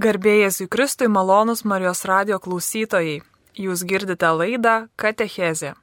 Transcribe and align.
Garbėjai 0.00 0.68
Kristui 0.72 1.04
malonus 1.12 1.66
Marijos 1.68 2.06
radio 2.08 2.38
klausytojai. 2.40 3.20
Jūs 3.60 3.82
girdite 3.84 4.30
laidą 4.32 4.88
Katechezė. 4.96 5.74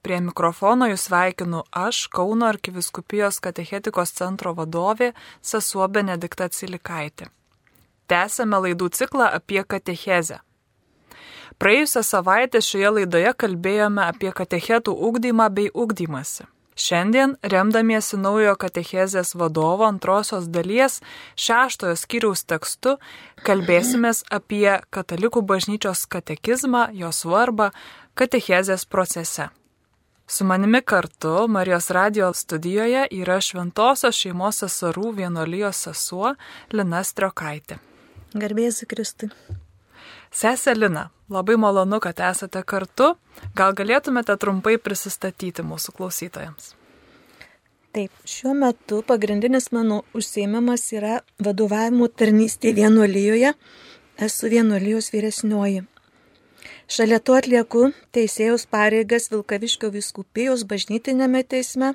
Prie 0.00 0.20
mikrofono 0.24 0.88
jūs 0.88 1.04
sveikinu 1.10 1.60
aš, 1.68 2.08
Kauno 2.08 2.46
arkiviskupijos 2.48 3.42
katechetikos 3.44 4.16
centro 4.16 4.54
vadovė, 4.54 5.12
sesuo 5.42 5.84
Benedikta 5.88 6.48
Cilikaitė. 6.48 7.28
Tęsėme 8.08 8.62
laidų 8.64 8.88
ciklą 8.88 9.28
apie 9.36 9.60
katechezę. 9.60 10.40
Praėjusią 11.60 12.00
savaitę 12.00 12.64
šioje 12.64 12.96
laidoje 12.96 13.34
kalbėjome 13.36 14.08
apie 14.08 14.32
katechetų 14.32 14.96
ugdymą 14.96 15.50
bei 15.52 15.68
ugdymasi. 15.68 16.48
Šiandien, 16.74 17.36
remdamiesi 17.42 18.18
naujo 18.18 18.56
katechezės 18.58 19.34
vadovo 19.38 19.86
antrosios 19.86 20.48
dalies 20.50 21.00
šeštojo 21.38 21.94
skyriaus 21.98 22.42
tekstu, 22.50 22.96
kalbėsimės 23.46 24.24
apie 24.34 24.80
katalikų 24.90 25.44
bažnyčios 25.46 26.06
katekizmą, 26.10 26.88
jo 26.98 27.12
svarbą 27.14 27.70
katechezės 28.18 28.88
procese. 28.90 29.50
Su 30.26 30.44
manimi 30.44 30.80
kartu 30.82 31.48
Marijos 31.48 31.90
radio 31.90 32.32
studijoje 32.34 33.06
yra 33.12 33.40
šventosios 33.40 34.16
šeimos 34.16 34.62
seserų 34.64 35.12
vienolyjos 35.18 35.82
sesuo 35.86 36.32
Lina 36.72 37.04
Striokaitė. 37.04 37.78
Garbėsiu 38.34 38.88
Kristui. 38.90 39.30
Sesė 40.34 40.74
Lina, 40.74 41.08
labai 41.30 41.54
malonu, 41.60 42.00
kad 42.02 42.18
esate 42.28 42.64
kartu. 42.66 43.12
Gal 43.54 43.74
galėtumėte 43.78 44.34
trumpai 44.42 44.78
prisistatyti 44.82 45.62
mūsų 45.62 45.94
klausytojams? 45.94 46.72
Taip, 47.94 48.10
šiuo 48.26 48.56
metu 48.58 48.98
pagrindinis 49.06 49.68
mano 49.70 50.00
užsiemimas 50.18 50.88
yra 50.96 51.20
vadovavimo 51.38 52.08
tarnystė 52.10 52.72
vienuolyjoje. 52.74 53.52
Esu 54.26 54.50
vienuolijos 54.50 55.12
vyresnioji. 55.14 55.84
Šalia 56.90 57.20
to 57.22 57.38
atlieku 57.38 57.92
teisėjos 58.14 58.66
pareigas 58.66 59.30
Vilkaviškio 59.30 59.92
viskupijos 59.94 60.66
bažnytinėme 60.66 61.44
teisme, 61.46 61.94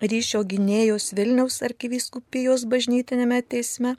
ryšio 0.00 0.44
gynėjos 0.46 1.10
Vilniaus 1.18 1.58
arkiviskupijos 1.66 2.68
bažnytinėme 2.70 3.42
teisme 3.42 3.96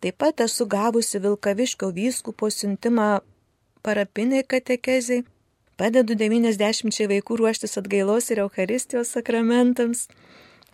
Taip 0.00 0.14
pat 0.18 0.40
esu 0.40 0.66
gavusi 0.66 1.18
Vilkaviškio 1.18 1.90
vyskupo 1.90 2.50
siuntimą 2.54 3.18
parapiniai 3.82 4.44
katekezai, 4.46 5.24
padedu 5.78 6.14
90 6.14 7.08
vaikų 7.10 7.38
ruoštis 7.40 7.78
atgailos 7.80 8.30
ir 8.30 8.44
Euharistijos 8.44 9.10
sakramentams, 9.16 10.06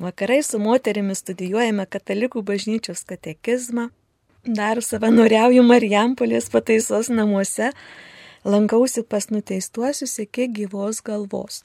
vakarai 0.01 0.43
su 0.45 0.61
moterimis 0.61 1.25
studijuojame 1.25 1.87
katalikų 1.89 2.45
bažnyčios 2.45 3.05
katekizmą, 3.09 3.89
dar 4.45 4.83
savanoriauju 4.85 5.65
Marijampolės 5.65 6.51
pataisos 6.53 7.09
namuose, 7.09 7.73
lankausi 8.45 9.09
pas 9.09 9.31
nuteistuosius 9.33 10.19
iki 10.27 10.51
gyvos 10.53 11.01
galvos. 11.05 11.63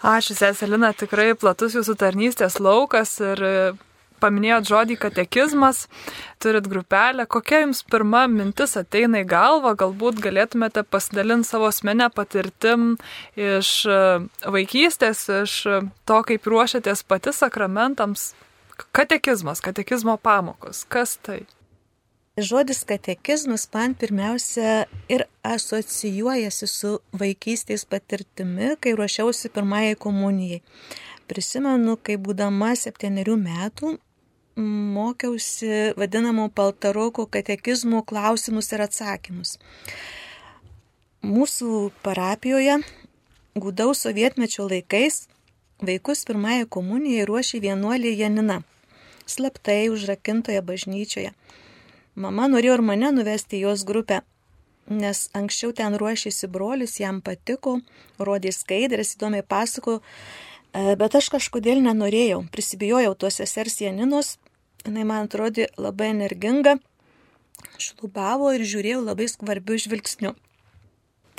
Ačiū, 0.00 0.36
Seselina, 0.36 0.92
tikrai 0.96 1.32
platus 1.36 1.74
jūsų 1.76 1.96
tarnystės 2.00 2.60
laukas 2.60 3.18
ir 3.20 3.40
paminėjot 4.20 4.68
žodį 4.70 4.96
katekizmas, 5.00 5.84
turit 6.42 6.68
grupelę. 6.70 7.26
Kokia 7.30 7.64
jums 7.64 7.82
pirma 7.90 8.26
mintis 8.30 8.76
ateina 8.80 9.24
į 9.24 9.28
galvą, 9.30 9.74
galbūt 9.80 10.20
galėtumėte 10.24 10.84
pasidalinti 10.88 11.50
savo 11.50 11.70
asmenę 11.70 12.10
patirtim 12.14 12.92
iš 13.36 13.72
e, 13.88 14.02
vaikystės, 14.44 15.24
iš 15.44 15.56
to, 16.08 16.20
kaip 16.28 16.50
ruošiatės 16.52 17.04
pati 17.08 17.34
sakramentams. 17.36 18.32
Katekizmas, 18.96 19.60
katekizmo 19.60 20.16
pamokos. 20.16 20.86
Kas 20.88 21.18
tai? 21.20 21.42
Žodis 22.40 22.84
katekizmas 22.88 23.68
man 23.74 23.94
pirmiausia 23.94 24.84
ir 25.12 25.24
asocijuojasi 25.44 26.66
su 26.70 26.92
vaikystės 27.12 27.84
patirtimi, 27.90 28.76
kai 28.80 28.94
ruošiausi 28.96 29.50
pirmajai 29.52 29.96
komunijai. 29.98 30.62
Prisimenu, 31.28 31.98
kai 32.00 32.16
būdama 32.16 32.70
septyniarių 32.78 33.36
metų 33.42 33.92
mokiausi 34.60 35.92
vadinamų 35.98 36.50
paltaroko 36.54 37.26
katekizmų 37.26 38.04
klausimus 38.06 38.70
ir 38.74 38.84
atsakymus. 38.86 39.56
Mūsų 41.26 41.90
parapijoje 42.04 42.80
gūdaus 43.60 44.06
sovietmečio 44.06 44.68
laikais 44.70 45.26
vaikus 45.84 46.24
pirmąją 46.28 46.68
komuniją 46.68 47.26
ruošė 47.28 47.60
vienuolė 47.64 48.12
Janina, 48.16 48.60
slaptai 49.26 49.88
užrakintoje 49.92 50.60
bažnyčioje. 50.64 51.32
Mama 52.14 52.48
norėjo 52.50 52.76
ir 52.78 52.84
mane 52.84 53.12
nuvesti 53.16 53.60
jos 53.62 53.84
grupę, 53.88 54.20
nes 54.90 55.28
anksčiau 55.36 55.72
ten 55.76 55.94
ruošėsi 55.96 56.50
brolis, 56.50 56.98
jam 57.00 57.20
patiko, 57.24 57.78
rodė 58.18 58.52
skaidrės, 58.52 59.14
įdomiai 59.16 59.46
pasako, 59.46 60.00
e, 60.74 60.96
bet 61.00 61.16
aš 61.16 61.30
kažkodėl 61.36 61.80
nenorėjau, 61.84 62.42
prisibijojau 62.52 63.14
tos 63.14 63.40
sesers 63.40 63.80
Janinos, 63.80 64.36
jinai 64.86 65.06
man 65.08 65.26
atrodė 65.28 65.68
labai 65.80 66.10
energinga, 66.14 66.76
šlubavo 67.80 68.52
ir 68.56 68.64
žiūrėjau 68.68 69.02
labai 69.04 69.28
skvarbių 69.30 69.78
žvilgsnių. 69.84 70.34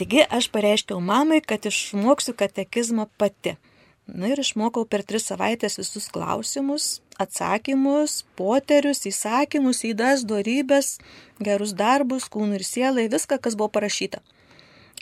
Taigi 0.02 0.24
aš 0.34 0.48
pareiškiau 0.54 1.02
mamai, 1.04 1.42
kad 1.46 1.66
išmoksiu 1.70 2.34
katekizmą 2.38 3.06
pati. 3.22 3.58
Na 4.10 4.32
ir 4.32 4.42
išmokau 4.42 4.84
per 4.90 5.04
tris 5.08 5.28
savaitės 5.30 5.78
visus 5.78 6.08
klausimus, 6.12 7.00
atsakymus, 7.22 8.24
poterius, 8.40 9.06
įsakymus, 9.08 9.84
įdas, 9.92 10.26
dorybės, 10.28 10.96
gerus 11.40 11.76
darbus, 11.78 12.26
kūnų 12.34 12.58
ir 12.60 12.66
sielai, 12.66 13.06
viską, 13.14 13.38
kas 13.40 13.56
buvo 13.60 13.70
parašyta. 13.78 14.24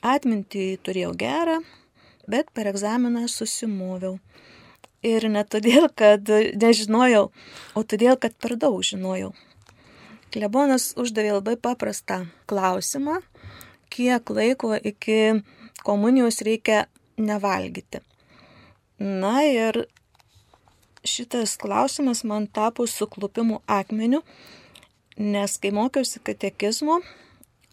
Atmintį 0.03 0.67
turėjau 0.83 1.16
gerą, 1.23 1.57
bet 2.29 2.51
per 2.53 2.69
egzaminą 2.73 3.25
susimoviau. 3.31 4.19
Ir 5.05 5.29
ne 5.31 5.45
todėl, 5.47 5.87
kad 5.95 6.27
nežinojau, 6.59 7.29
o 7.75 7.83
todėl, 7.87 8.17
kad 8.19 8.35
per 8.35 8.57
daug 8.59 8.81
žinojau. 8.83 9.31
Klebonas 10.29 10.91
uždavė 10.99 11.37
labai 11.37 11.55
paprastą 11.55 12.25
klausimą, 12.49 13.21
kiek 13.89 14.29
laiko 14.29 14.75
iki 14.75 15.39
komunijos 15.87 16.43
reikia 16.45 16.83
nevalgyti. 17.17 18.03
Na 18.99 19.39
ir 19.47 19.85
šitas 21.07 21.55
klausimas 21.57 22.25
man 22.27 22.49
tapo 22.51 22.83
suklupimu 22.83 23.61
akmeniu, 23.66 24.19
nes 25.16 25.57
kai 25.63 25.71
mokiausi 25.71 26.19
katekizmo, 26.19 26.99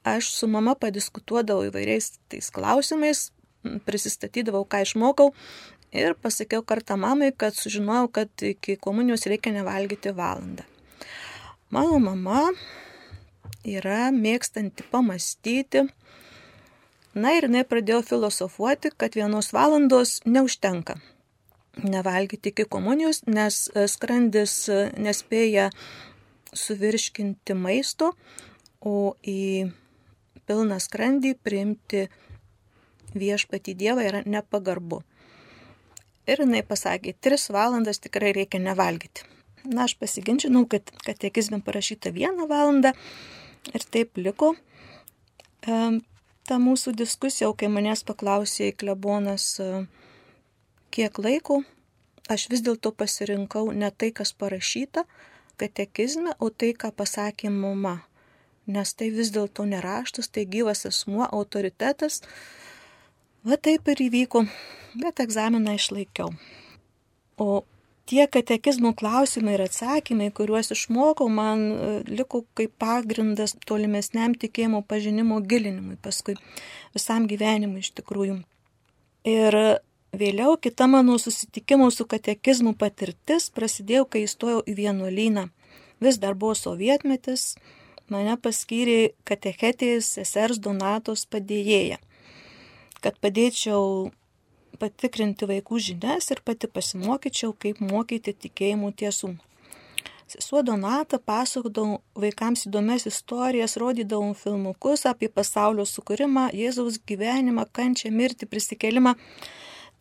aš 0.06 0.30
su 0.38 0.46
mama 0.46 0.76
padiskutuodavau 0.78 1.66
įvairiais 1.66 2.12
tais 2.30 2.54
klausimais, 2.54 3.32
prisistatydavau, 3.86 4.62
ką 4.62 4.84
išmokau 4.86 5.32
Ir 5.96 6.16
pasakiau 6.20 6.60
kartą 6.66 6.98
mamai, 7.00 7.30
kad 7.32 7.56
sužinojau, 7.56 8.10
kad 8.12 8.42
iki 8.44 8.76
komunijos 8.76 9.24
reikia 9.30 9.54
nevalgyti 9.54 10.12
valandą. 10.12 10.66
Mano 11.72 11.98
mama 11.98 12.50
yra 13.64 14.10
mėgstanti 14.12 14.84
pamastyti. 14.92 15.86
Na 17.16 17.32
ir 17.32 17.46
jinai 17.48 17.64
pradėjo 17.64 18.02
filosofuoti, 18.04 18.92
kad 18.92 19.16
vienos 19.16 19.54
valandos 19.56 20.20
neužtenka 20.28 20.98
nevalgyti 21.76 22.52
iki 22.52 22.64
komunijos, 22.68 23.22
nes 23.28 23.66
skrandis 23.92 24.54
nespėja 25.00 25.70
suvirškinti 26.56 27.56
maisto, 27.56 28.12
o 28.80 29.16
į 29.24 29.72
pilną 30.46 30.78
skrandį 30.80 31.34
priimti 31.42 32.06
viešpatį 33.16 33.74
Dievą 33.80 34.04
yra 34.06 34.22
nepagarbu. 34.24 35.02
Ir 36.26 36.42
jinai 36.42 36.62
pasakė, 36.66 37.14
tris 37.22 37.46
valandas 37.54 38.02
tikrai 38.02 38.32
reikia 38.34 38.58
nevalgyti. 38.62 39.26
Na, 39.66 39.84
aš 39.86 39.96
pasiginčinau, 39.98 40.64
kad 40.70 40.90
katekizmė 41.06 41.60
parašyta 41.66 42.12
vieną 42.14 42.46
valandą 42.50 42.92
ir 43.74 43.86
taip 43.94 44.18
liko. 44.18 44.52
E, 45.66 45.78
ta 46.46 46.58
mūsų 46.62 46.94
diskusija, 46.98 47.50
kai 47.58 47.70
manęs 47.70 48.04
paklausė 48.06 48.72
klebonas, 48.78 49.48
e, 49.62 49.86
kiek 50.94 51.18
laiko, 51.18 51.62
aš 52.30 52.48
vis 52.52 52.62
dėlto 52.66 52.92
pasirinkau 52.94 53.70
ne 53.74 53.90
tai, 53.90 54.12
kas 54.14 54.34
parašyta 54.34 55.06
katekizme, 55.56 56.36
o 56.38 56.50
tai, 56.50 56.72
ką 56.76 56.92
pasakė 56.94 57.50
mama. 57.50 58.00
Nes 58.66 58.92
tai 58.98 59.12
vis 59.14 59.30
dėlto 59.34 59.64
neraštas, 59.66 60.28
tai 60.28 60.44
gyvas 60.50 60.86
asmuo, 60.88 61.26
autoritetas, 61.26 62.22
Va 63.46 63.54
taip 63.62 63.86
ir 63.92 64.00
įvyko, 64.08 64.40
bet 64.98 65.20
egzaminą 65.22 65.76
išlaikiau. 65.76 66.32
O 67.38 67.62
tie 68.10 68.24
katekizmų 68.26 68.90
klausimai 68.98 69.52
ir 69.54 69.62
atsakymai, 69.68 70.32
kuriuos 70.34 70.72
išmokau, 70.74 71.28
man 71.30 71.62
e, 71.62 71.90
liko 72.10 72.40
kaip 72.58 72.72
pagrindas 72.82 73.54
tolimesniam 73.68 74.34
tikėjimo 74.34 74.80
pažinimo 74.90 75.38
gilinimui, 75.52 75.94
paskui 76.02 76.34
visam 76.96 77.28
gyvenimui 77.30 77.84
iš 77.84 77.92
tikrųjų. 78.00 78.40
Ir 79.30 79.58
vėliau 80.10 80.56
kita 80.58 80.90
mano 80.90 81.14
susitikimo 81.22 81.92
su 81.94 82.08
katekizmu 82.10 82.74
patirtis 82.74 83.46
prasidėjo, 83.54 84.08
kai 84.10 84.24
įstojau 84.26 84.64
į 84.66 84.74
vienuolyną. 84.80 85.46
Vis 86.02 86.18
dar 86.18 86.34
buvo 86.34 86.58
sovietmetis, 86.58 87.54
mane 88.10 88.34
paskyrė 88.42 89.14
katechetės 89.28 90.16
sesers 90.18 90.58
Donatos 90.58 91.28
padėjėja, 91.30 92.02
kad 93.06 93.18
padėčiau 93.22 94.10
patikrinti 94.80 95.46
vaikų 95.46 95.78
žinias 95.88 96.32
ir 96.34 96.40
pati 96.44 96.66
pasimokyčiau, 96.66 97.52
kaip 97.54 97.78
mokyti 97.78 98.34
tikėjimų 98.34 98.90
tiesų. 99.02 99.36
Sesuo 100.26 100.64
Donata 100.66 101.20
pasakodavo 101.22 102.00
vaikams 102.18 102.66
įdomias 102.66 103.06
istorijas, 103.06 103.76
rodydavom 103.78 104.32
filmukus 104.34 105.06
apie 105.06 105.28
pasaulio 105.30 105.86
sukūrimą, 105.86 106.48
Jėzaus 106.50 106.98
gyvenimą, 107.06 107.68
kančią, 107.78 108.10
mirtį, 108.10 108.48
prisikelimą. 108.50 109.14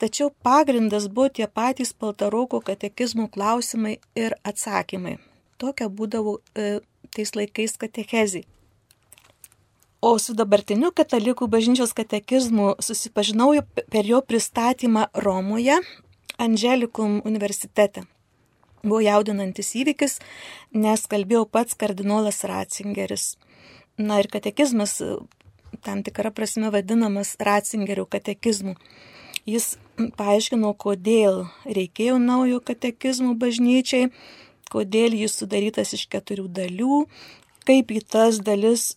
Tačiau 0.01 0.31
pagrindas 0.43 1.05
buvo 1.07 1.29
tie 1.29 1.45
patys 1.45 1.93
paltaroko 1.93 2.63
katekizmų 2.65 3.29
klausimai 3.37 3.99
ir 4.17 4.33
atsakymai. 4.43 5.19
Tokia 5.61 5.87
būdavo 5.93 6.39
e, 6.57 6.81
tais 7.13 7.37
laikais 7.37 7.77
katechezijai. 7.85 8.49
O 10.05 10.11
su 10.21 10.35
dabartiniu 10.37 10.91
katalikų 10.93 11.47
bažnyčios 11.49 11.95
katekizmu 11.97 12.75
susipažinau 12.87 13.47
per 13.89 14.05
jo 14.05 14.19
pristatymą 14.21 15.07
Romoje, 15.25 15.79
Angelikum 16.37 17.15
universitete. 17.25 18.03
Buvo 18.83 18.99
jaudinantis 19.01 19.71
įvykis, 19.79 20.19
nes 20.77 21.05
kalbėjau 21.09 21.47
pats 21.49 21.73
kardinolas 21.79 22.43
Ratzingeris. 22.45 23.23
Na 23.97 24.19
ir 24.21 24.29
katekizmas 24.29 24.99
tam 25.81 26.03
tikrą 26.05 26.29
prasme 26.37 26.69
vadinamas 26.75 27.33
Ratzingerių 27.41 28.05
katekizmu. 28.05 28.75
Jis 29.49 29.71
paaiškino, 30.19 30.75
kodėl 30.85 31.47
reikėjo 31.65 32.19
naujo 32.21 32.61
katekizmo 32.61 33.33
bažnyčiai, 33.41 34.11
kodėl 34.69 35.17
jis 35.17 35.39
sudarytas 35.41 35.97
iš 35.97 36.05
keturių 36.13 36.45
dalių, 36.61 37.01
kaip 37.65 37.89
į 37.89 38.05
tas 38.05 38.37
dalis 38.45 38.91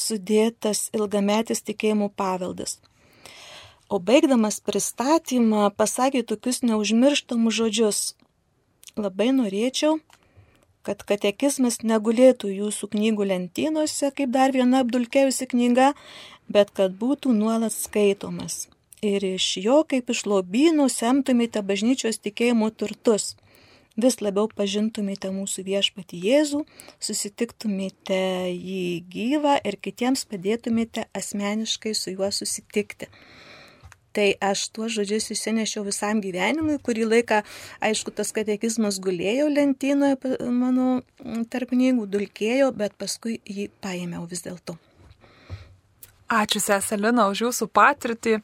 sudėtas 0.00 0.88
ilgametis 0.96 1.64
tikėjimų 1.66 2.10
paveldas. 2.16 2.78
O 3.88 4.00
baigdamas 4.02 4.58
pristatymą 4.66 5.70
pasakė 5.78 6.24
tokius 6.26 6.62
neužmirštamus 6.66 7.54
žodžius. 7.54 8.00
Labai 8.96 9.28
norėčiau, 9.36 10.00
kad 10.86 11.02
katekizmas 11.06 11.82
negulėtų 11.82 12.50
jūsų 12.50 12.90
knygų 12.94 13.28
lentynose 13.32 14.10
kaip 14.16 14.32
dar 14.34 14.54
viena 14.56 14.82
apdulkėjusi 14.84 15.46
knyga, 15.52 15.92
bet 16.48 16.72
kad 16.74 16.94
būtų 16.98 17.34
nuolat 17.36 17.74
skaitomas. 17.74 18.66
Ir 19.06 19.22
iš 19.22 19.48
jo 19.62 19.82
kaip 19.86 20.10
iš 20.10 20.24
lobynų 20.30 20.88
semtumėte 20.90 21.62
bažnyčios 21.62 22.18
tikėjimo 22.22 22.70
turtus 22.74 23.34
vis 23.96 24.20
labiau 24.20 24.48
pažintumėte 24.52 25.30
mūsų 25.34 25.64
viešpatį 25.66 26.20
Jėzų, 26.28 26.62
susitiktumėte 27.00 28.20
jį 28.52 28.84
gyvą 29.12 29.56
ir 29.64 29.80
kitiems 29.82 30.26
padėtumėte 30.30 31.08
asmeniškai 31.16 31.94
su 31.96 32.14
juo 32.16 32.30
susitikti. 32.32 33.10
Tai 34.16 34.30
aš 34.40 34.70
tuos 34.72 34.94
žodžius 34.96 35.28
įsinešiau 35.34 35.82
visam 35.84 36.22
gyvenimui, 36.24 36.78
kurį 36.80 37.04
laiką, 37.10 37.42
aišku, 37.84 38.14
tas 38.16 38.32
katekizmas 38.32 38.96
gulėjo 39.04 39.50
lentynoje 39.52 40.40
mano 40.48 41.02
tarp 41.52 41.76
knygų, 41.76 42.08
dulkėjo, 42.16 42.72
bet 42.72 42.96
paskui 42.96 43.42
jį 43.44 43.68
paėmiau 43.84 44.24
vis 44.30 44.46
dėlto. 44.48 44.78
Ačiū 46.26 46.58
Seselina 46.58 47.28
už 47.30 47.44
jūsų 47.44 47.68
patirtį. 47.70 48.40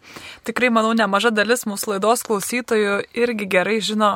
Tikrai, 0.46 0.68
manau, 0.70 0.92
nemaža 0.94 1.32
dalis 1.34 1.64
mūsų 1.66 1.96
laidos 1.96 2.20
klausytojų 2.22 3.00
irgi 3.18 3.46
gerai 3.50 3.80
žino 3.82 4.12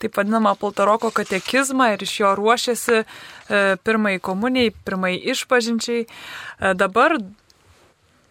taip 0.00 0.14
vadinamą 0.16 0.54
Poltaroko 0.56 1.10
katekizmą 1.12 1.90
ir 1.92 2.00
iš 2.06 2.14
jo 2.22 2.30
ruošiasi 2.38 2.94
e, 2.96 3.04
pirmai 3.84 4.14
komunijai, 4.24 4.72
pirmai 4.72 5.18
išpažinčiai. 5.34 6.06
E, 6.06 6.72
dabar 6.72 7.18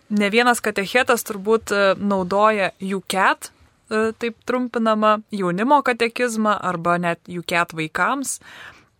ne 0.09 0.29
vienas 0.33 0.57
katechetas 0.65 1.21
turbūt 1.27 1.69
e, 1.69 1.81
naudoja 2.01 2.71
UCAT, 2.81 3.51
taip 3.89 4.35
trumpinama, 4.45 5.19
jaunimo 5.33 5.79
katekizmą 5.85 6.55
arba 6.65 6.97
net 7.01 7.29
UCAT 7.29 7.77
vaikams. 7.77 8.39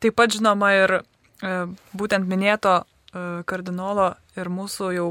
Taip 0.02 0.16
pat 0.18 0.34
žinoma 0.34 0.70
ir 0.74 0.94
būtent 1.94 2.26
minėto 2.26 2.74
kardinolo 3.46 4.08
ir 4.34 4.50
mūsų 4.50 4.90
jau 4.96 5.08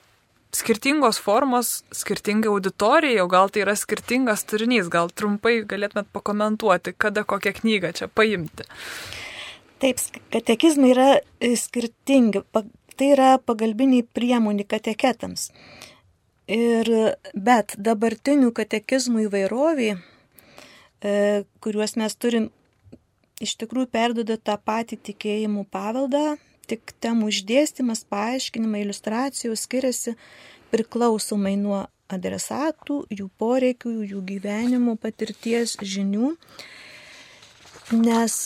skirtingos 0.52 1.18
formos, 1.22 1.80
skirtinga 1.96 2.50
auditorija, 2.52 3.24
o 3.24 3.30
gal 3.30 3.50
tai 3.52 3.64
yra 3.64 3.74
skirtingas 3.78 4.44
turinys, 4.48 4.90
gal 4.92 5.08
trumpai 5.08 5.62
galėtumėt 5.68 6.12
pakomentuoti, 6.12 6.92
kada 6.92 7.24
kokią 7.24 7.54
knygą 7.62 7.92
čia 7.96 8.08
paimti. 8.12 8.68
Taip, 9.82 9.98
katekizmai 10.30 10.92
yra 10.92 11.08
skirtingi, 11.40 12.44
tai 12.52 13.08
yra 13.16 13.34
pagalbiniai 13.40 14.04
priemonė 14.04 14.68
kateketams. 14.68 15.48
Ir, 16.52 16.88
bet 17.32 17.74
dabartinių 17.80 18.52
katekizmų 18.54 19.26
įvairovė, 19.28 19.94
kuriuos 21.64 21.96
mes 21.98 22.18
turim 22.20 22.50
iš 23.42 23.56
tikrųjų 23.60 23.90
perdoda 23.92 24.38
tą 24.38 24.56
patį 24.58 24.98
tikėjimų 25.10 25.66
paveldą, 25.72 26.36
tik 26.70 26.94
temų 27.02 27.32
išdėstymas, 27.32 28.04
paaiškinimai, 28.12 28.84
iliustracijos 28.84 29.66
skiriasi 29.66 30.14
priklausomai 30.72 31.56
nuo 31.60 31.82
adresatų, 32.12 33.02
jų 33.12 33.28
poreikių, 33.40 33.92
jų 34.12 34.22
gyvenimo 34.28 34.96
patirties, 35.00 35.76
žinių. 35.80 36.34
Nes 37.92 38.36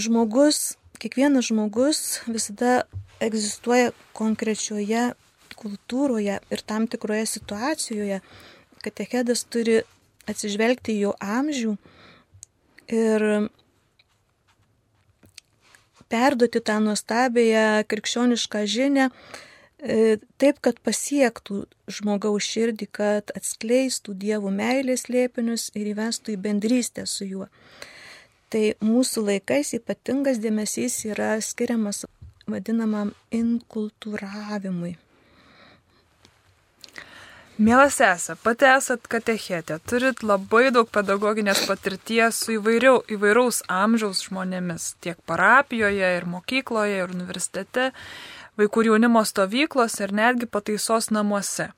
žmogus, 0.00 0.76
kiekvienas 1.00 1.48
žmogus 1.48 2.02
visada 2.26 2.82
egzistuoja 3.22 3.92
konkrečioje 4.16 5.12
kultūroje 5.56 6.40
ir 6.42 6.62
tam 6.66 6.88
tikroje 6.90 7.28
situacijoje. 7.36 8.20
Katechedas 8.82 9.44
turi 9.46 9.80
atsižvelgti 10.28 10.96
į 10.96 11.02
jo 11.06 11.12
amžių 11.22 11.76
ir 12.92 13.26
perduoti 16.12 16.60
tą 16.60 16.78
nuostabėją 16.84 17.84
krikščionišką 17.90 18.62
žinę 18.74 19.08
e, 19.08 20.18
taip, 20.38 20.60
kad 20.64 20.80
pasiektų 20.84 21.64
žmogaus 21.90 22.46
širdį, 22.46 22.88
kad 22.98 23.32
atskleistų 23.36 24.14
Dievo 24.24 24.52
meilės 24.54 25.08
liepinius 25.08 25.70
ir 25.78 25.92
įvestų 25.94 26.36
į 26.36 26.42
bendrystę 26.46 27.06
su 27.10 27.28
juo. 27.28 27.48
Tai 28.52 28.64
mūsų 28.84 29.24
laikais 29.30 29.72
ypatingas 29.78 30.42
dėmesys 30.42 30.98
yra 31.08 31.34
skiriamas 31.40 32.04
vadinamam 32.46 33.14
inkultūravimui. 33.32 34.98
Mielas 37.58 37.98
esate, 38.00 38.40
pati 38.40 38.64
esat 38.64 39.04
katechetė, 39.12 39.76
turit 39.84 40.22
labai 40.24 40.70
daug 40.72 40.88
pedagoginės 40.88 41.66
patirties 41.68 42.38
su 42.46 42.54
įvairiau, 42.54 43.02
įvairaus 43.12 43.58
amžiaus 43.68 44.22
žmonėmis, 44.24 44.86
tiek 45.04 45.18
parapijoje, 45.28 46.08
ir 46.16 46.24
mokykloje, 46.32 47.02
ir 47.02 47.12
universitete, 47.12 47.90
vaikų 48.56 48.84
ir 48.86 48.88
jaunimo 48.94 49.20
stovyklose, 49.28 50.00
ir 50.06 50.14
netgi 50.16 50.48
pataisos 50.48 51.10
namuose. 51.12 51.68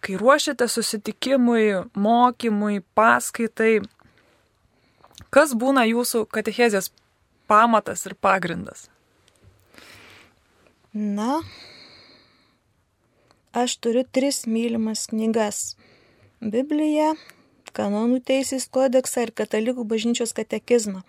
Kai 0.00 0.16
ruošiate 0.16 0.64
susitikimui, 0.64 1.84
mokymui, 1.92 2.80
paskaitai, 2.96 3.82
kas 5.28 5.52
būna 5.52 5.84
jūsų 5.90 6.24
katechezės 6.32 6.88
pamatas 7.52 8.08
ir 8.08 8.16
pagrindas? 8.16 8.88
Na, 10.96 11.42
Aš 13.52 13.80
turiu 13.82 14.04
tris 14.06 14.44
mylimas 14.46 15.08
knygas- 15.10 15.74
Bibliją, 16.54 17.16
Kanonų 17.74 18.20
teisės 18.22 18.68
kodeksą 18.70 19.24
ir 19.26 19.32
Katalikų 19.34 19.82
bažnyčios 19.90 20.32
katekizmą. 20.34 21.02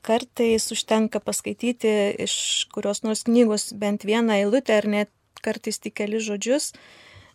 Kartais 0.00 0.70
užtenka 0.72 1.20
paskaityti 1.20 1.92
iš 2.24 2.34
kurios 2.72 3.02
nors 3.04 3.24
knygos 3.28 3.72
bent 3.76 4.04
vieną 4.08 4.38
eilutę 4.40 4.78
ar 4.78 4.88
net 4.88 5.12
kartais 5.44 5.78
tik 5.78 5.98
keli 6.00 6.20
žodžius 6.24 6.72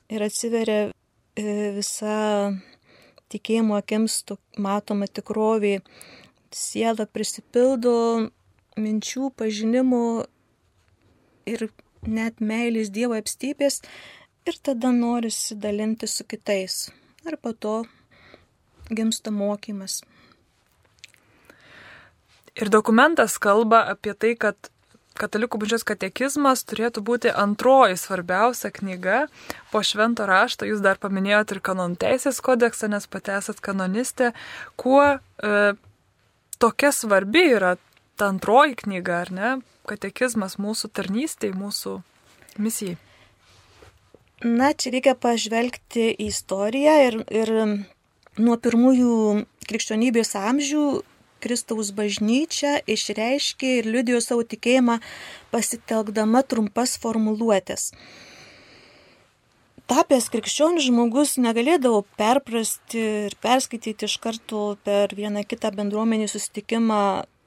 ir 0.10 0.26
atsiveria 0.26 0.90
e, 1.38 1.72
visa 1.78 2.58
tikėjimo 3.30 3.78
akims 3.78 4.24
matoma 4.58 5.06
tikrovė. 5.06 5.82
Siela 6.50 7.06
prisipildo 7.06 8.32
minčių, 8.82 9.30
pažinimų 9.38 10.06
ir 11.46 11.70
net 12.08 12.42
meilės 12.42 12.92
Dievo 12.94 13.18
apstybės 13.18 13.82
ir 14.46 14.60
tada 14.62 14.92
norisi 14.94 15.58
dalinti 15.58 16.08
su 16.08 16.26
kitais. 16.28 16.90
Ir 17.26 17.38
po 17.42 17.54
to 17.54 17.84
gimsta 18.90 19.34
mokymas. 19.34 20.04
Ir 22.56 22.70
dokumentas 22.72 23.40
kalba 23.42 23.82
apie 23.92 24.14
tai, 24.14 24.36
kad 24.40 24.70
Katalikų 25.16 25.62
bažnyčios 25.62 25.86
katekizmas 25.88 26.66
turėtų 26.68 27.00
būti 27.08 27.32
antroji 27.32 27.96
svarbiausia 27.96 28.68
knyga 28.76 29.20
po 29.72 29.80
švento 29.80 30.26
rašto. 30.28 30.68
Jūs 30.68 30.82
dar 30.84 31.00
paminėjote 31.00 31.56
ir 31.56 31.62
kanon 31.64 31.96
teisės 31.96 32.42
kodeksą, 32.44 32.90
nes 32.92 33.08
pati 33.08 33.32
esat 33.38 33.62
kanonistė. 33.64 34.34
Kuo 34.76 35.06
e, 35.16 35.62
tokia 36.60 36.92
svarbi 36.92 37.46
yra 37.54 37.78
ta 38.18 38.30
antroji 38.32 38.78
knyga, 38.84 39.22
ar 39.26 39.32
ne? 39.32 39.50
Katekizmas 39.86 40.58
mūsų 40.62 40.90
tarnystėje, 40.98 41.56
mūsų 41.58 42.00
misijai. 42.62 42.98
Na, 44.46 44.74
čia 44.74 44.92
reikia 44.94 45.16
pažvelgti 45.16 46.10
į 46.12 46.30
istoriją 46.30 46.96
ir, 47.08 47.20
ir 47.32 47.52
nuo 48.38 48.56
pirmųjų 48.62 49.46
krikščionybės 49.70 50.36
amžių 50.38 50.86
Kristaus 51.46 51.92
bažnyčia 51.96 52.80
išreiškė 52.90 53.72
ir 53.80 53.90
liudijo 53.94 54.22
savo 54.24 54.44
tikėjimą 54.48 54.98
pasitelkdama 55.54 56.42
trumpas 56.50 56.96
formuluotės. 57.02 57.92
Tapęs 59.86 60.32
krikščionis 60.34 60.88
žmogus 60.88 61.36
negalėdavo 61.38 62.02
perprasti 62.18 63.04
ir 63.28 63.36
perskaityti 63.44 64.08
iš 64.10 64.18
karto 64.24 64.64
per 64.88 65.14
vieną 65.14 65.46
kitą 65.46 65.70
bendruomenį 65.78 66.32
susitikimą 66.32 67.02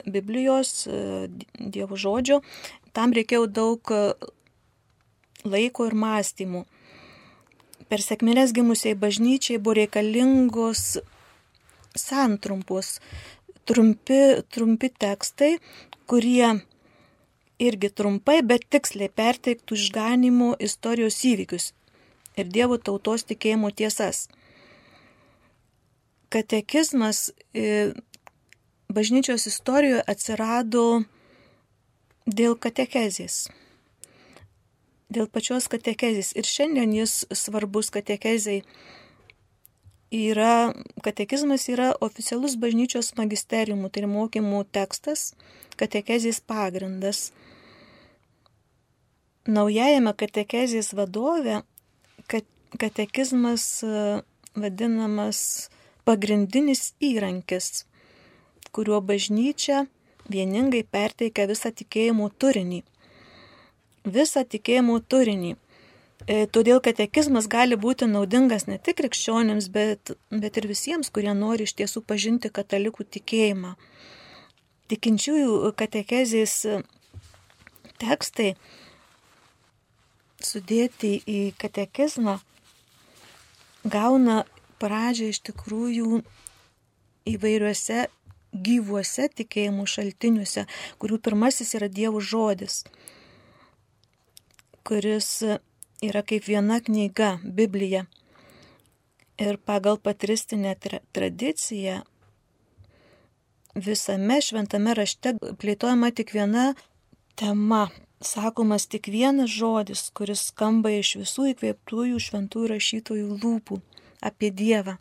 Biblijos, 0.05 0.87
Dievo 1.59 1.97
žodžio. 1.99 2.41
Tam 2.93 3.13
reikėjo 3.15 3.47
daug 3.47 3.93
laiko 5.45 5.87
ir 5.87 5.95
mąstymų. 5.95 6.65
Per 7.89 8.03
sėkmės 8.05 8.53
gimusiai 8.53 8.95
bažnyčiai 8.99 9.57
buvo 9.57 9.79
reikalingos 9.79 10.99
santrumpus, 11.97 12.99
trumpi, 13.65 14.43
trumpi 14.53 14.91
tekstai, 14.93 15.55
kurie 16.09 16.59
irgi 17.59 17.89
trumpai, 17.91 18.39
bet 18.45 18.67
tiksliai 18.71 19.09
perteiktų 19.09 19.77
išganimo 19.79 20.53
istorijos 20.63 21.17
įvykius 21.27 21.71
ir 22.39 22.51
Dievo 22.53 22.77
tautos 22.77 23.25
tikėjimo 23.27 23.71
tiesas. 23.75 24.27
Katekizmas 26.29 27.31
e, 27.57 27.91
bažnyčios 28.89 29.45
istorijoje 29.45 30.01
atsirado 30.09 31.03
dėl 32.25 32.55
katekezės. 32.57 33.47
Dėl 35.09 35.29
pačios 35.29 35.69
katekezės. 35.69 36.33
Ir 36.37 36.45
šiandien 36.45 36.93
jis 36.93 37.23
svarbus 37.33 37.89
katekezai 37.93 38.63
yra, 40.13 40.73
katekizmas 41.05 41.67
yra 41.69 41.91
oficialus 42.01 42.57
bažnyčios 42.61 43.13
magisteriumų, 43.17 43.89
tai 43.89 44.03
yra 44.03 44.09
mokymų 44.09 44.63
tekstas, 44.73 45.33
katekezės 45.77 46.41
pagrindas. 46.41 47.29
Naujajame 49.49 50.13
katekezės 50.17 50.93
vadove 50.97 51.61
katekizmas 52.77 53.65
e, 53.81 54.21
vadinamas 54.57 55.69
pagrindinis 56.05 56.91
įrankis, 57.01 57.85
kuriuo 58.71 58.99
bažnyčia 59.01 59.85
vieningai 60.29 60.83
perteikia 60.83 61.47
visą 61.49 61.71
tikėjimo 61.73 62.29
turinį. 62.41 62.83
Visą 64.05 64.45
tikėjimo 64.45 64.99
turinį. 65.11 65.55
E, 66.27 66.45
todėl 66.51 66.81
katekizmas 66.83 67.47
gali 67.47 67.77
būti 67.79 68.07
naudingas 68.09 68.67
ne 68.67 68.77
tik 68.77 68.99
krikščionėms, 68.99 69.69
bet, 69.73 70.13
bet 70.29 70.59
ir 70.59 70.67
visiems, 70.69 71.09
kurie 71.09 71.33
nori 71.33 71.65
iš 71.67 71.75
tiesų 71.79 72.03
pažinti 72.05 72.51
katalikų 72.51 73.07
tikėjimą. 73.17 73.75
Tikinčiųjų 74.89 75.73
katekezės 75.77 76.55
tekstai 78.01 78.53
sudėti 80.43 81.19
į 81.27 81.39
katekizmą 81.59 82.39
gauna 83.83 84.43
pradžią 84.79 85.29
iš 85.33 85.41
tikrųjų 85.49 86.21
įvairiuose 87.29 88.07
gyvuose 88.53 89.29
tikėjimų 89.29 89.85
šaltiniuose, 89.87 90.65
kurių 91.01 91.19
pirmasis 91.25 91.75
yra 91.77 91.89
Dievo 91.89 92.21
žodis, 92.21 92.83
kuris 94.87 95.29
yra 96.01 96.23
kaip 96.23 96.47
viena 96.47 96.79
knyga- 96.81 97.39
Biblija. 97.59 98.05
Ir 99.39 99.57
pagal 99.57 99.97
patristinę 99.97 100.75
tra 100.75 100.99
tradiciją 101.13 102.01
visame 103.75 104.41
šventame 104.41 104.93
rašte 104.93 105.33
plėtojama 105.39 106.11
tik 106.11 106.33
viena 106.33 106.73
tema, 107.35 107.89
sakomas 108.21 108.87
tik 108.87 109.07
vienas 109.07 109.49
žodis, 109.49 110.09
kuris 110.11 110.49
skamba 110.51 110.91
iš 110.91 111.15
visų 111.21 111.53
įkvėptųjų 111.53 112.19
šventųjų 112.19 112.71
rašytojų 112.73 113.37
lūpų 113.43 113.79
apie 114.21 114.51
Dievą. 114.51 114.97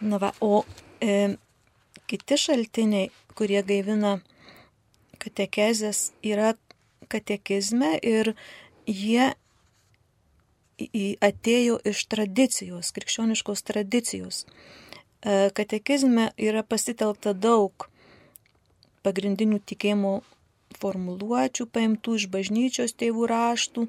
Na 0.00 0.18
va, 0.22 0.32
o 0.40 0.62
e, 1.02 1.34
kiti 2.06 2.38
šaltiniai, 2.38 3.10
kurie 3.38 3.62
gaivina 3.66 4.18
katekezės, 5.18 6.12
yra 6.22 6.54
katekizme 7.10 7.96
ir 8.02 8.34
jie 8.86 9.32
atėjo 11.24 11.78
iš 11.90 12.04
tradicijos, 12.06 12.92
krikščioniškos 12.94 13.64
tradicijos. 13.66 14.44
E, 14.44 15.50
katekizme 15.54 16.30
yra 16.38 16.62
pasitelkta 16.62 17.34
daug 17.34 17.88
pagrindinių 19.02 19.58
tikėjimo 19.66 20.20
formuluočių 20.78 21.66
paimtų 21.74 22.14
iš 22.20 22.28
bažnyčios 22.30 22.94
tėvų 22.94 23.26
raštų, 23.30 23.88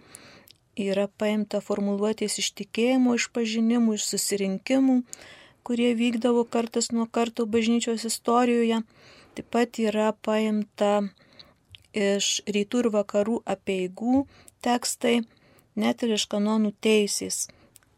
yra 0.80 1.10
paimta 1.22 1.62
formuluotės 1.62 2.40
iš 2.42 2.54
tikėjimo, 2.62 3.18
iš 3.20 3.30
pažinimų, 3.36 4.00
iš 4.00 4.08
susirinkimų, 4.14 5.02
kurie 5.64 5.94
vykdavo 5.96 6.44
kartas 6.44 6.92
nuo 6.92 7.08
karto 7.12 7.46
bažnyčios 7.46 8.06
istorijoje. 8.10 8.82
Taip 9.36 9.48
pat 9.54 9.80
yra 9.80 10.12
paimta 10.26 11.02
iš 11.94 12.40
rytų 12.48 12.86
ir 12.86 12.90
vakarų 12.94 13.40
apieigų 13.46 14.26
tekstai, 14.66 15.22
net 15.76 16.04
ir 16.04 16.16
iš 16.18 16.26
kanonų 16.32 16.74
teisės, 16.82 17.48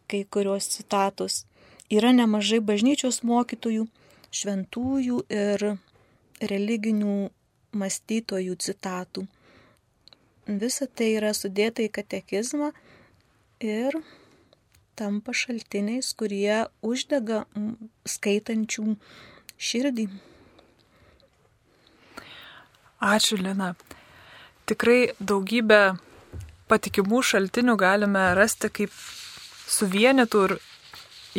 kai 0.07 0.23
kurios 0.23 0.69
citatos. 0.75 1.45
Yra 1.91 2.13
nemažai 2.15 2.61
bažnyčios 2.63 3.21
mokytojų, 3.27 3.87
šventųjų 4.31 5.23
ir 5.27 5.65
religinių 6.39 7.29
mąstytojų 7.75 8.55
citatų. 8.55 9.25
Visa 10.47 10.87
tai 10.87 11.13
yra 11.17 11.33
sudėta 11.35 11.83
į 11.83 11.91
katekizmą 11.93 12.71
ir 13.63 13.97
tampa 14.95 15.33
šaltiniais, 15.35 16.11
kurie 16.17 16.65
uždega 16.85 17.45
skaitančių 18.07 18.95
širdį. 19.61 20.07
Ačiū, 23.01 23.39
Lina. 23.41 23.73
Tikrai 24.69 25.13
daugybę 25.17 25.97
patikimų 26.69 27.21
šaltinių 27.25 27.75
galime 27.79 28.27
rasti 28.37 28.69
kaip 28.69 28.93
suvienytų 29.71 30.43
ir 30.47 30.57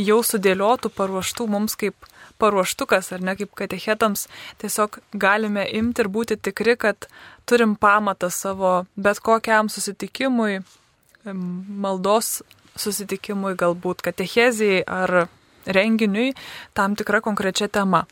jau 0.09 0.18
sudėliotų, 0.26 0.90
paruoštų 0.97 1.47
mums 1.52 1.76
kaip 1.78 2.09
paruoštukas 2.42 3.12
ar 3.14 3.23
ne 3.23 3.37
kaip 3.38 3.52
katechetams. 3.59 4.26
Tiesiog 4.62 4.99
galime 5.14 5.64
imti 5.78 6.02
ir 6.02 6.11
būti 6.12 6.38
tikri, 6.40 6.76
kad 6.76 7.06
turim 7.47 7.76
pamatą 7.76 8.30
savo 8.32 8.75
bet 8.97 9.23
kokiam 9.23 9.71
susitikimui, 9.73 10.62
maldos 11.25 12.40
susitikimui, 12.76 13.55
galbūt 13.59 14.02
katechezijai 14.05 14.83
ar 14.87 15.26
renginiui 15.67 16.33
tam 16.75 16.97
tikra 16.99 17.21
konkrečia 17.25 17.69
tema. 17.69 18.07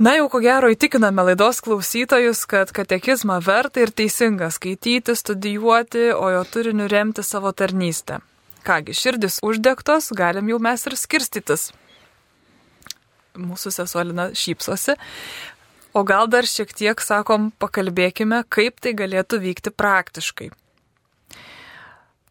Na 0.00 0.14
jau 0.16 0.30
ko 0.32 0.38
gero 0.40 0.70
įtikiname 0.72 1.26
laidos 1.28 1.58
klausytojus, 1.60 2.46
kad 2.48 2.70
katekizmą 2.72 3.36
verta 3.44 3.82
ir 3.82 3.90
teisinga 3.92 4.48
skaityti, 4.48 5.12
studijuoti, 5.12 6.06
o 6.16 6.30
jo 6.32 6.40
turiniu 6.48 6.86
remti 6.88 7.20
savo 7.20 7.52
tarnystę. 7.52 8.22
Kągi, 8.64 8.94
širdis 8.96 9.38
uždegtos, 9.44 10.08
galim 10.16 10.48
jau 10.48 10.56
mes 10.56 10.86
ir 10.88 10.96
skirstytis. 10.96 11.66
Mūsų 13.36 13.74
sesuolina 13.76 14.30
šypsosi. 14.32 14.96
O 15.92 16.00
gal 16.08 16.32
dar 16.32 16.48
šiek 16.48 16.72
tiek, 16.72 17.04
sakom, 17.04 17.50
pakalbėkime, 17.60 18.44
kaip 18.48 18.80
tai 18.80 18.96
galėtų 18.96 19.42
vykti 19.44 19.72
praktiškai. 19.74 20.48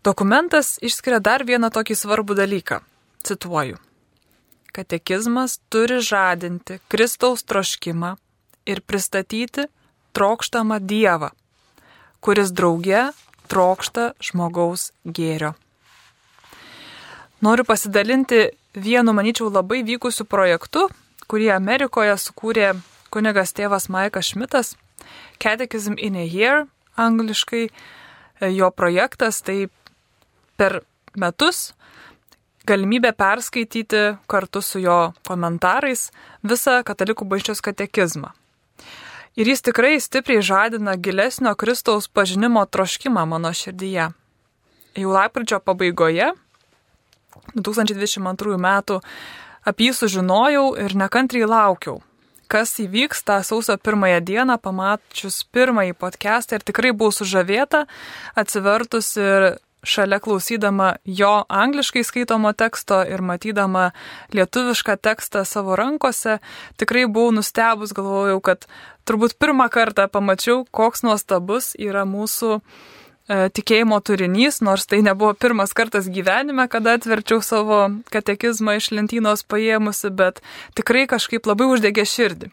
Dokumentas 0.03 0.77
išskiria 0.81 1.19
dar 1.19 1.43
vieną 1.43 1.67
tokį 1.75 1.95
svarbų 1.99 2.37
dalyką. 2.39 2.79
Cituoju. 3.27 3.75
Katekizmas 4.71 5.57
turi 5.69 5.99
žadinti 5.99 6.77
Kristaus 6.87 7.43
troškimą 7.43 8.13
ir 8.69 8.79
pristatyti 8.81 9.65
trokštamą 10.15 10.79
Dievą, 10.79 11.33
kuris 12.23 12.53
drauge 12.55 13.09
trokšta 13.51 14.13
žmogaus 14.23 14.91
gėrio. 15.03 15.55
Noriu 17.41 17.65
pasidalinti 17.67 18.49
vienu, 18.75 19.13
manyčiau, 19.15 19.49
labai 19.51 19.81
vykusiu 19.87 20.23
projektu, 20.27 20.87
kurį 21.27 21.51
Amerikoje 21.55 22.15
sukūrė 22.19 22.73
kunigas 23.11 23.51
tėvas 23.57 23.89
Maikas 23.89 24.31
Šmitas, 24.31 24.75
Catechism 25.39 25.95
in 25.97 26.15
a 26.15 26.23
Year, 26.23 26.67
angliškai 26.99 27.65
e, 27.67 27.71
jo 28.51 28.69
projektas, 28.75 29.41
tai 29.41 29.69
per 30.59 30.81
metus 31.15 31.71
galimybė 32.69 33.13
perskaityti 33.17 34.03
kartu 34.29 34.61
su 34.61 34.81
jo 34.83 34.99
komentarais 35.27 36.09
visą 36.45 36.81
katalikų 36.85 37.25
bažnyčios 37.29 37.63
katekizmą. 37.65 38.33
Ir 39.39 39.47
jis 39.47 39.63
tikrai 39.63 39.95
stipriai 40.01 40.43
žadina 40.43 40.97
gilesnio 40.99 41.53
Kristaus 41.55 42.09
pažinimo 42.11 42.65
troškimą 42.65 43.23
mano 43.29 43.53
širdyje. 43.55 44.09
Jau 44.99 45.11
lapkričio 45.13 45.61
pabaigoje, 45.63 46.33
2022 47.55 48.57
metų, 48.59 48.99
apie 49.63 49.89
jį 49.89 49.95
sužinojau 50.01 50.65
ir 50.81 50.95
nekantriai 50.97 51.47
laukiau, 51.47 52.01
kas 52.51 52.73
įvyks 52.81 53.23
tą 53.23 53.39
sausio 53.45 53.77
pirmąją 53.77 54.19
dieną, 54.25 54.57
pamačius 54.59 55.43
pirmąjį 55.53 55.95
podcastą 56.01 56.57
ir 56.57 56.65
tikrai 56.65 56.91
buvau 56.91 57.13
sužavėta, 57.15 57.85
atsivertus 58.35 59.13
ir 59.21 59.51
šalia 59.83 60.19
klausydama 60.19 60.93
jo 61.05 61.31
angliškai 61.49 62.03
skaitomo 62.03 62.53
teksto 62.53 63.01
ir 63.07 63.21
matydama 63.21 63.89
lietuvišką 64.35 64.97
tekstą 64.99 65.45
savo 65.47 65.75
rankose, 65.79 66.39
tikrai 66.77 67.07
buvau 67.07 67.33
nustebus, 67.35 67.95
galvojau, 67.95 68.39
kad 68.43 68.69
turbūt 69.07 69.39
pirmą 69.39 69.69
kartą 69.73 70.07
pamačiau, 70.11 70.65
koks 70.71 71.03
nuostabus 71.07 71.73
yra 71.79 72.05
mūsų 72.05 72.59
E, 73.29 73.49
tikėjimo 73.53 73.99
turinys, 74.01 74.57
nors 74.65 74.87
tai 74.89 75.03
nebuvo 75.05 75.35
pirmas 75.37 75.75
kartas 75.77 76.07
gyvenime, 76.09 76.65
kada 76.71 76.95
atverčiau 76.97 77.43
savo 77.45 77.83
katekizmą 78.09 78.79
iš 78.79 78.89
lentynos 78.95 79.45
paėmusi, 79.45 80.09
bet 80.09 80.41
tikrai 80.77 81.05
kažkaip 81.11 81.45
labai 81.45 81.67
uždegė 81.69 82.07
širdį. 82.09 82.49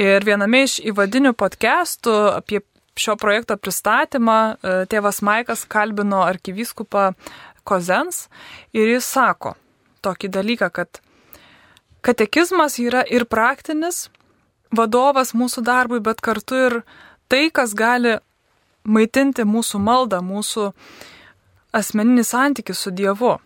Ir 0.00 0.24
viename 0.24 0.64
iš 0.64 0.78
įvadinių 0.88 1.34
podcastų 1.36 2.14
apie 2.32 2.62
šio 2.96 3.16
projekto 3.20 3.56
pristatymą 3.56 4.38
e, 4.38 4.74
tėvas 4.90 5.22
Maikas 5.24 5.64
kalbino 5.68 6.22
arkivyskupą 6.24 7.12
Kozens 7.64 8.28
ir 8.76 8.90
jis 8.92 9.06
sako 9.08 9.54
tokį 10.04 10.28
dalyką, 10.36 10.68
kad 10.68 11.00
katekizmas 12.04 12.76
yra 12.82 13.02
ir 13.08 13.24
praktinis 13.24 14.08
vadovas 14.74 15.32
mūsų 15.32 15.64
darbui, 15.64 16.02
bet 16.04 16.20
kartu 16.20 16.60
ir 16.66 16.78
tai, 17.32 17.48
kas 17.48 17.72
gali 17.78 18.18
maitinti 18.84 19.46
mūsų 19.48 19.80
maldą, 19.80 20.20
mūsų 20.20 20.68
asmeninį 21.74 22.24
santykį 22.28 22.76
su 22.76 22.92
Dievu. 22.94 23.38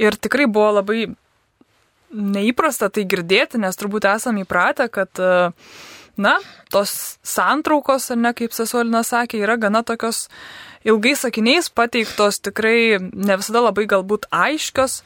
Ir 0.00 0.16
tikrai 0.18 0.46
buvo 0.50 0.70
labai 0.78 1.08
neįprasta 2.14 2.88
tai 2.94 3.04
girdėti, 3.10 3.58
nes 3.58 3.78
turbūt 3.78 4.06
esame 4.10 4.44
įpratę, 4.44 4.86
kad, 4.92 5.22
na, 6.16 6.36
tos 6.70 7.18
santraukos, 7.26 8.10
ar 8.14 8.20
ne, 8.20 8.34
kaip 8.36 8.54
sesuolina 8.54 9.02
sakė, 9.06 9.40
yra 9.44 9.56
gana 9.60 9.82
tokios 9.86 10.28
ilgai 10.86 11.14
sakiniais 11.18 11.70
pateiktos, 11.74 12.42
tikrai 12.44 12.98
ne 13.00 13.38
visada 13.40 13.64
labai 13.64 13.86
galbūt 13.90 14.28
aiškios, 14.34 15.00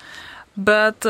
bet 0.59 1.07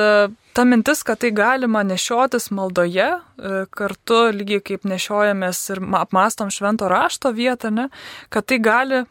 ta 0.59 0.65
mintis, 0.65 1.05
kad 1.07 1.21
tai 1.23 1.31
galima 1.31 1.85
nešiotis 1.87 2.51
maldoje, 2.51 3.09
e, 3.09 3.61
kartu 3.71 4.17
lygiai 4.35 4.65
kaip 4.71 4.87
nešiojamės 4.91 5.61
ir 5.71 5.81
apmastom 6.01 6.51
švento 6.51 6.89
rašto 6.91 7.31
vietą, 7.33 7.71
ne, 7.71 7.89
kad 8.29 8.49
tai 8.51 8.59
gali 8.59 9.05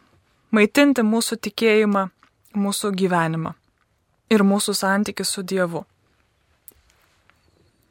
maitinti 0.51 1.05
mūsų 1.07 1.39
tikėjimą, 1.47 2.03
mūsų 2.57 2.91
gyvenimą 2.99 3.53
ir 4.33 4.43
mūsų 4.43 4.75
santykių 4.75 5.25
su 5.25 5.43
Dievu. 5.47 5.85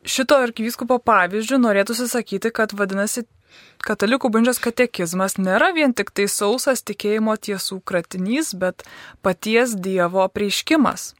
Šito 0.06 0.38
arkivyskupo 0.38 1.00
pavyzdžių 1.02 1.58
norėtųsi 1.58 2.06
sakyti, 2.10 2.52
kad 2.54 2.72
vadinasi, 2.78 3.24
katalikų 3.82 4.30
bažnyčios 4.30 4.62
katekizmas 4.62 5.34
nėra 5.40 5.72
vien 5.74 5.94
tik 5.96 6.12
tai 6.14 6.28
sausas 6.30 6.84
tikėjimo 6.86 7.34
tiesų 7.36 7.80
kratinys, 7.82 8.54
bet 8.54 8.86
paties 9.26 9.74
Dievo 9.74 10.28
prieškimas 10.30 11.14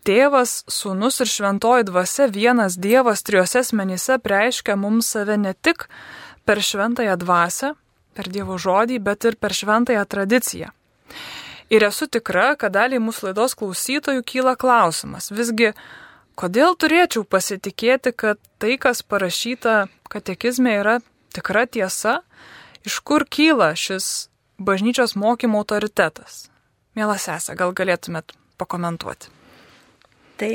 Tėvas, 0.00 0.62
Sūnus 0.70 1.20
ir 1.20 1.28
Šventoji 1.28 1.84
Dvasia 1.90 2.26
vienas 2.32 2.78
Dievas 2.80 3.20
trijose 3.26 3.60
asmenyse 3.60 4.16
preiškia 4.24 4.76
mums 4.80 5.10
save 5.12 5.36
ne 5.36 5.52
tik 5.52 5.84
per 6.48 6.62
Šventąją 6.64 7.18
Dvasę, 7.20 7.74
per 8.16 8.30
Dievo 8.32 8.56
žodį, 8.56 8.96
bet 9.04 9.28
ir 9.28 9.36
per 9.36 9.52
Šventąją 9.52 10.06
tradiciją. 10.08 10.70
Ir 11.70 11.84
esu 11.86 12.08
tikra, 12.08 12.54
kad 12.56 12.72
daliai 12.74 13.02
mūsų 13.02 13.28
laidos 13.28 13.54
klausytojų 13.60 14.24
kyla 14.26 14.56
klausimas, 14.58 15.28
visgi, 15.30 15.74
kodėl 16.40 16.76
turėčiau 16.80 17.26
pasitikėti, 17.28 18.14
kad 18.16 18.40
tai, 18.62 18.76
kas 18.80 19.02
parašyta 19.04 19.90
katekizme, 20.10 20.72
yra 20.80 20.98
tikra 21.36 21.66
tiesa, 21.68 22.20
iš 22.86 23.00
kur 23.04 23.26
kyla 23.28 23.74
šis 23.76 24.30
bažnyčios 24.60 25.16
mokymo 25.20 25.60
autoritetas? 25.60 26.48
Mielas 26.96 27.28
esą, 27.30 27.54
gal 27.58 27.74
galėtumėt 27.76 28.32
pakomentuoti. 28.60 29.30
Tai 30.40 30.52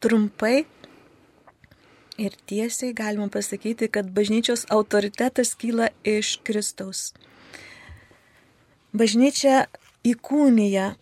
trumpai 0.00 0.64
ir 2.18 2.36
tiesiai 2.46 2.94
galima 2.94 3.28
pasakyti, 3.28 3.90
kad 3.90 4.10
bažnyčios 4.14 4.66
autoritetas 4.70 5.54
kyla 5.58 5.90
iš 6.06 6.38
Kristaus. 6.46 7.10
Bažnyčia 8.94 9.66
įkūnyja 10.06 10.92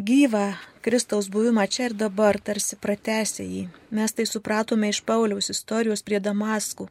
gyvą 0.00 0.46
Kristaus 0.82 1.28
buvimą 1.30 1.68
čia 1.70 1.84
ir 1.88 1.94
dabar, 1.94 2.40
tarsi 2.42 2.74
pratęsė 2.74 3.44
jį. 3.46 3.62
Mes 3.94 4.14
tai 4.18 4.26
supratome 4.26 4.88
iš 4.90 4.98
Pauliaus 5.06 5.52
istorijos 5.54 6.02
prie 6.02 6.18
Damaskų. 6.18 6.88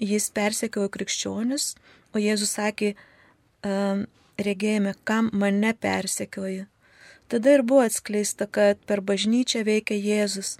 Jis 0.00 0.30
persekiojo 0.34 0.88
krikščionis, 0.94 1.74
o 2.16 2.22
Jėzus 2.22 2.54
sakė, 2.56 2.94
regėjome, 4.48 4.94
kam 5.04 5.28
mane 5.32 5.74
persekioja. 5.76 6.64
Tada 7.28 7.54
ir 7.56 7.64
buvo 7.64 7.84
atskleista, 7.84 8.46
kad 8.46 8.80
per 8.88 9.04
bažnyčią 9.04 9.64
veikia 9.68 10.00
Jėzus. 10.00 10.56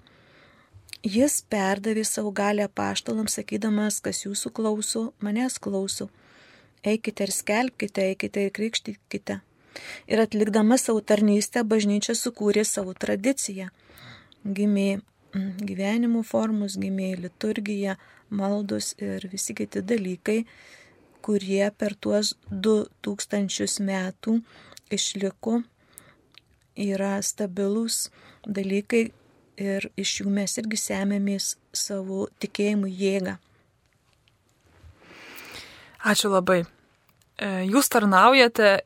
Jis 1.04 1.42
perdavė 1.52 2.04
savo 2.08 2.32
galę 2.32 2.68
paštalams, 2.68 3.36
sakydamas, 3.36 4.00
kas 4.04 4.24
jūsų 4.24 4.52
klauso, 4.56 5.06
manęs 5.20 5.58
klauso. 5.60 6.08
Eikite 6.84 7.24
ir 7.24 7.32
skelbkite, 7.32 8.08
eikite 8.12 8.46
ir 8.46 8.54
krikštykite. 8.56 9.40
Ir 10.10 10.22
atlikdama 10.22 10.78
savo 10.80 11.00
tarnystę, 11.00 11.64
bažnyčia 11.64 12.14
sukūrė 12.18 12.64
savo 12.68 12.94
tradiciją. 12.94 13.70
Gimė 14.44 14.88
mm, 14.98 15.50
gyvenimo 15.68 16.22
formus, 16.26 16.78
gimė 16.80 17.14
liturgija, 17.24 17.96
maldos 18.30 18.94
ir 19.02 19.26
visi 19.32 19.54
kiti 19.56 19.82
dalykai, 19.82 20.44
kurie 21.24 21.70
per 21.78 21.94
tuos 21.96 22.34
du 22.50 22.82
tūkstančius 23.04 23.78
metų 23.80 24.40
išliko 24.92 25.62
yra 26.76 27.16
stabilus 27.22 28.08
dalykai 28.46 29.08
ir 29.60 29.88
iš 29.96 30.18
jų 30.20 30.30
mes 30.34 30.58
irgi 30.58 30.78
semėmės 30.80 31.54
savo 31.72 32.26
tikėjimų 32.42 32.90
jėgą. 32.90 33.36
Ačiū 36.04 36.28
labai. 36.28 36.64
E, 37.38 37.64
jūs 37.70 37.88
tarnaujate 37.88 38.82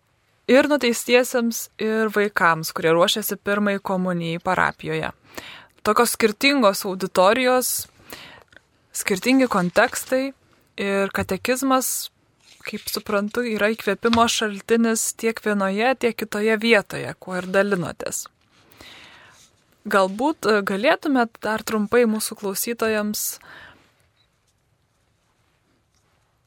ir 0.48 0.68
nuteistiesiems, 0.70 1.68
ir 1.82 2.12
vaikams, 2.14 2.72
kurie 2.76 2.92
ruošiasi 2.96 3.38
pirmai 3.44 3.78
komunijai 3.82 4.42
parapijoje. 4.44 5.12
Tokios 5.86 6.14
skirtingos 6.16 6.84
auditorijos, 6.88 7.88
skirtingi 8.92 9.48
kontekstai 9.48 10.32
ir 10.78 11.12
katekizmas 11.14 12.10
kaip 12.68 12.90
suprantu, 12.90 13.44
yra 13.48 13.70
įkvėpimo 13.72 14.26
šaltinis 14.28 15.12
tiek 15.18 15.38
vienoje, 15.44 15.94
tiek 16.02 16.16
kitoje 16.18 16.58
vietoje, 16.60 17.14
kuo 17.22 17.38
ir 17.38 17.48
dalinotės. 17.52 18.26
Galbūt 19.88 20.48
e, 20.50 20.58
galėtumėt 20.68 21.38
dar 21.44 21.64
trumpai 21.64 22.02
mūsų 22.10 22.36
klausytojams 22.42 23.22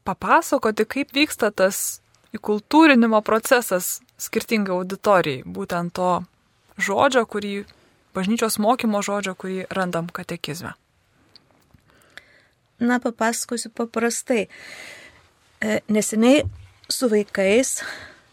papasakoti, 0.06 0.86
kaip 0.86 1.16
vyksta 1.16 1.50
tas 1.50 2.02
įkultūrinimo 2.36 3.22
procesas 3.26 4.00
skirtingai 4.22 4.76
auditorijai, 4.76 5.44
būtent 5.46 5.96
to 5.98 6.12
žodžio, 6.82 7.26
kurį, 7.28 7.56
bažnyčios 8.16 8.60
mokymo 8.62 9.02
žodžio, 9.06 9.36
kurį 9.36 9.66
randam 9.74 10.08
katekizme. 10.12 10.74
Na, 12.82 12.98
papasakosiu 13.00 13.70
paprastai. 13.78 14.48
E, 15.62 15.82
neseniai 15.94 16.42
su 16.90 17.10
vaikais 17.12 17.76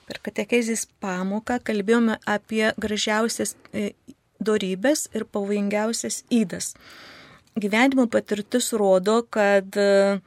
per 0.09 0.23
katekezės 0.25 0.87
pamoką 1.03 1.59
kalbėjome 1.61 2.17
apie 2.25 2.71
gražiausias 2.81 3.53
e, 3.77 3.91
dorybės 4.41 5.09
ir 5.13 5.27
pavojingiausias 5.29 6.23
įdas. 6.33 6.73
Gyvenimo 7.59 8.07
patirtis 8.09 8.71
rodo, 8.73 9.21
kad 9.29 9.77
e, 9.77 10.19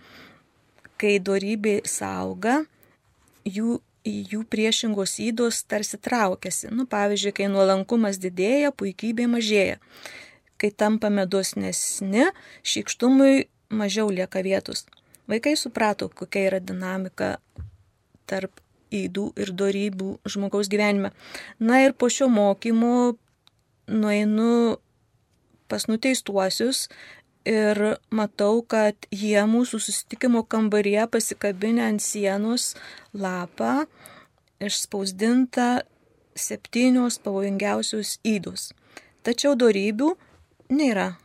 kai 1.01 1.15
dorybė 1.17 1.79
sauga, 1.89 2.59
jų, 3.45 3.79
jų 4.05 4.41
priešingos 4.49 5.17
įdos 5.23 5.63
tarsi 5.69 5.99
traukiasi. 6.01 6.71
Nu, 6.73 6.87
pavyzdžiui, 6.89 7.35
kai 7.37 7.49
nuolankumas 7.51 8.19
didėja, 8.21 8.73
puikybė 8.75 9.27
mažėja. 9.31 9.79
Kai 10.61 10.69
tampame 10.77 11.25
dosnesni, 11.25 12.27
šykštumui 12.61 13.47
mažiau 13.73 14.11
lieka 14.13 14.43
vietos. 14.45 14.85
Vaikai 15.31 15.55
suprato, 15.57 16.09
kokia 16.09 16.49
yra 16.49 16.59
dinamika 16.59 17.37
tarp 18.29 18.61
įdų 18.91 19.31
ir 19.39 19.53
darybių 19.55 20.13
žmogaus 20.29 20.69
gyvenime. 20.71 21.13
Na 21.59 21.81
ir 21.85 21.95
po 21.95 22.09
šio 22.11 22.27
mokymo 22.31 23.15
nueinu 23.87 24.77
pas 25.71 25.87
nuteistuosius 25.87 26.89
ir 27.47 27.79
matau, 28.13 28.61
kad 28.61 28.95
jie 29.11 29.39
mūsų 29.49 29.79
susitikimo 29.81 30.43
kambaryje 30.43 31.07
pasikabinę 31.11 31.87
ant 31.89 32.03
sienos 32.03 32.75
lapą 33.13 33.85
išspausdinta 34.61 35.81
septynios 36.37 37.17
pavojingiausios 37.23 38.19
įdus. 38.23 38.71
Tačiau 39.25 39.55
darybių 39.57 40.13
nėra. 40.73 41.15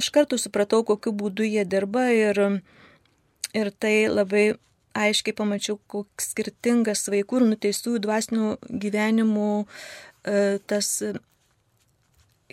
Iš 0.00 0.10
karto 0.14 0.38
supratau, 0.40 0.82
kokiu 0.86 1.12
būdu 1.12 1.46
jie 1.46 1.64
dirba 1.68 2.08
ir, 2.14 2.38
ir 3.54 3.72
tai 3.78 4.08
labai 4.08 4.54
aiškiai 4.96 5.36
pamačiau, 5.36 5.78
koks 5.90 6.32
skirtingas 6.32 7.06
vaikų 7.12 7.40
ir 7.40 7.48
nuteistųjų 7.52 8.02
dvasinių 8.02 8.46
gyvenimų 8.82 9.50
e, 9.60 10.58
tas 10.66 10.90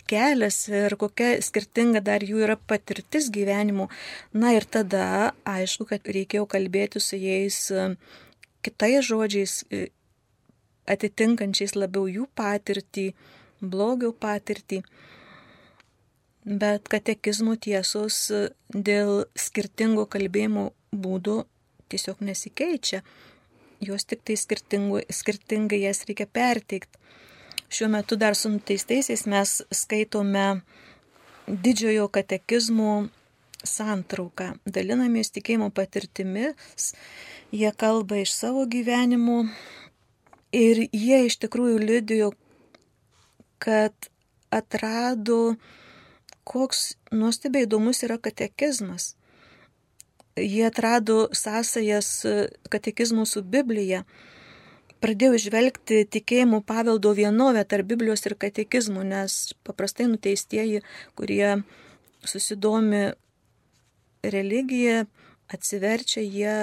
kelias 0.10 0.60
ir 0.72 0.96
kokia 1.00 1.38
skirtinga 1.44 2.02
dar 2.06 2.24
jų 2.26 2.44
yra 2.46 2.56
patirtis 2.70 3.30
gyvenimų. 3.34 3.90
Na 4.34 4.54
ir 4.56 4.66
tada 4.66 5.34
aišku, 5.48 5.88
kad 5.92 6.08
reikėjo 6.08 6.48
kalbėti 6.50 7.02
su 7.04 7.20
jais 7.20 7.60
e, 7.72 7.90
kitais 8.66 9.06
žodžiais, 9.10 9.60
e, 9.72 9.90
atitinkančiais 10.88 11.76
labiau 11.76 12.08
jų 12.08 12.28
patirtį, 12.38 13.12
blogio 13.62 14.14
patirtį. 14.16 14.82
Bet 16.48 16.88
katekizmų 16.88 17.58
tiesos 17.60 18.20
dėl 18.72 19.26
skirtingo 19.36 20.06
kalbėjimo 20.08 20.70
būdų 20.96 21.42
tiesiog 21.92 22.22
nesikeičia. 22.24 23.02
Jos 23.84 24.08
tik 24.10 24.24
tai 24.26 24.38
skirtingai 24.40 25.82
jas 25.84 26.06
reikia 26.08 26.26
perteikti. 26.26 26.98
Šiuo 27.70 27.90
metu 27.92 28.16
dar 28.16 28.36
su 28.36 28.50
nuteistaisiais 28.50 29.26
mes 29.28 29.62
skaitome 29.76 30.46
didžiojo 31.48 32.08
katekizmų 32.16 32.92
santrauką, 33.68 34.54
dalinamės 34.64 35.34
tikėjimo 35.36 35.68
patirtimis, 35.76 36.94
jie 37.52 37.72
kalba 37.76 38.22
iš 38.24 38.32
savo 38.36 38.64
gyvenimų 38.72 39.40
ir 40.56 40.86
jie 40.92 41.26
iš 41.28 41.40
tikrųjų 41.44 41.82
liudijo, 41.84 42.32
kad 43.60 43.94
atrado, 44.54 45.58
koks 46.48 46.96
nuostabiai 47.12 47.68
įdomus 47.68 48.04
yra 48.08 48.16
katekizmas. 48.22 49.16
Jie 50.38 50.64
atrado 50.68 51.28
sąsajas 51.34 52.22
katekizmų 52.72 53.26
su 53.26 53.42
Biblija. 53.42 54.04
Pradėjau 54.98 55.38
žvelgti 55.38 56.02
tikėjimų 56.10 56.64
paveldo 56.66 57.12
vienovę 57.14 57.62
tarp 57.70 57.86
Biblijos 57.92 58.26
ir 58.26 58.34
katekizmų, 58.40 59.04
nes 59.06 59.36
paprastai 59.68 60.08
nuteistieji, 60.10 60.82
kurie 61.18 61.60
susidomi 62.26 63.04
religiją, 64.26 65.06
atsiverčia, 65.54 66.24
jie 66.26 66.56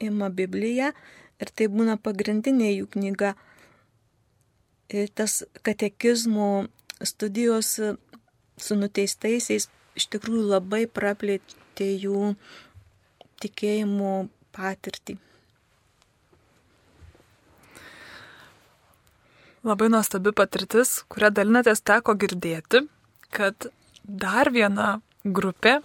ima 0.00 0.28
Bibliją 0.28 0.92
ir 1.40 1.52
tai 1.56 1.70
būna 1.72 1.96
pagrindinė 1.96 2.68
jų 2.74 2.90
knyga. 2.96 3.32
Ir 4.92 5.08
tas 5.14 5.40
katekizmų 5.64 6.50
studijos 7.06 7.72
su 8.60 8.76
nuteistaisiais 8.76 9.70
iš 9.96 10.06
tikrųjų 10.12 10.44
labai 10.50 10.84
praplėtė 10.84 11.88
jų 12.04 12.34
tikėjimo 13.40 14.28
patirtį. 14.52 15.16
Labai 19.66 19.90
nuostabi 19.92 20.32
patirtis, 20.32 21.02
kurią 21.12 21.28
dalinatės 21.36 21.82
teko 21.84 22.14
girdėti, 22.16 22.86
kad 23.34 23.68
dar 24.04 24.48
viena 24.54 25.00
grupė 25.24 25.80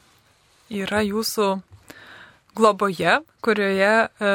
yra 0.72 1.02
jūsų 1.04 1.50
globoje, 2.56 3.18
kurioje 3.44 3.92
e, 4.08 4.32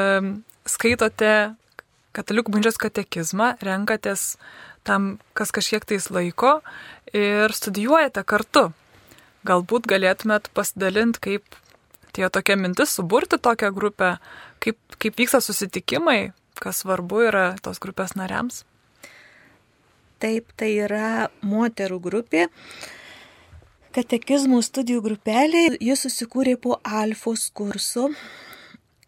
skaitote 0.69 1.33
katalikų 2.13 2.53
bažnyčios 2.53 2.77
katekizmą, 2.83 3.55
renkatės 3.65 4.35
tam 4.85 5.17
kas 5.33 5.55
kažkiek 5.57 5.89
tais 5.89 6.11
laiko 6.13 6.59
ir 7.17 7.57
studijuojate 7.57 8.27
kartu. 8.29 8.69
Galbūt 9.49 9.89
galėtumėt 9.89 10.53
pasidalinti, 10.53 11.25
kaip 11.25 11.61
Tai 12.13 12.31
tokia 12.31 12.57
mintis 12.57 12.91
suburti 12.91 13.39
tokią 13.39 13.71
grupę, 13.75 14.17
kaip, 14.59 14.77
kaip 14.99 15.19
vyksta 15.19 15.41
susitikimai, 15.41 16.33
kas 16.59 16.83
svarbu 16.83 17.23
yra 17.29 17.45
tos 17.63 17.79
grupės 17.79 18.17
nariams. 18.19 18.65
Taip, 20.21 20.51
tai 20.61 20.75
yra 20.85 21.31
moterų 21.41 21.97
grupė. 22.05 22.47
Katekizmų 23.97 24.61
studijų 24.63 25.01
grupelė, 25.03 25.63
jis 25.81 26.05
susikūrė 26.05 26.59
po 26.61 26.77
alfos 26.85 27.49
kurso. 27.57 28.11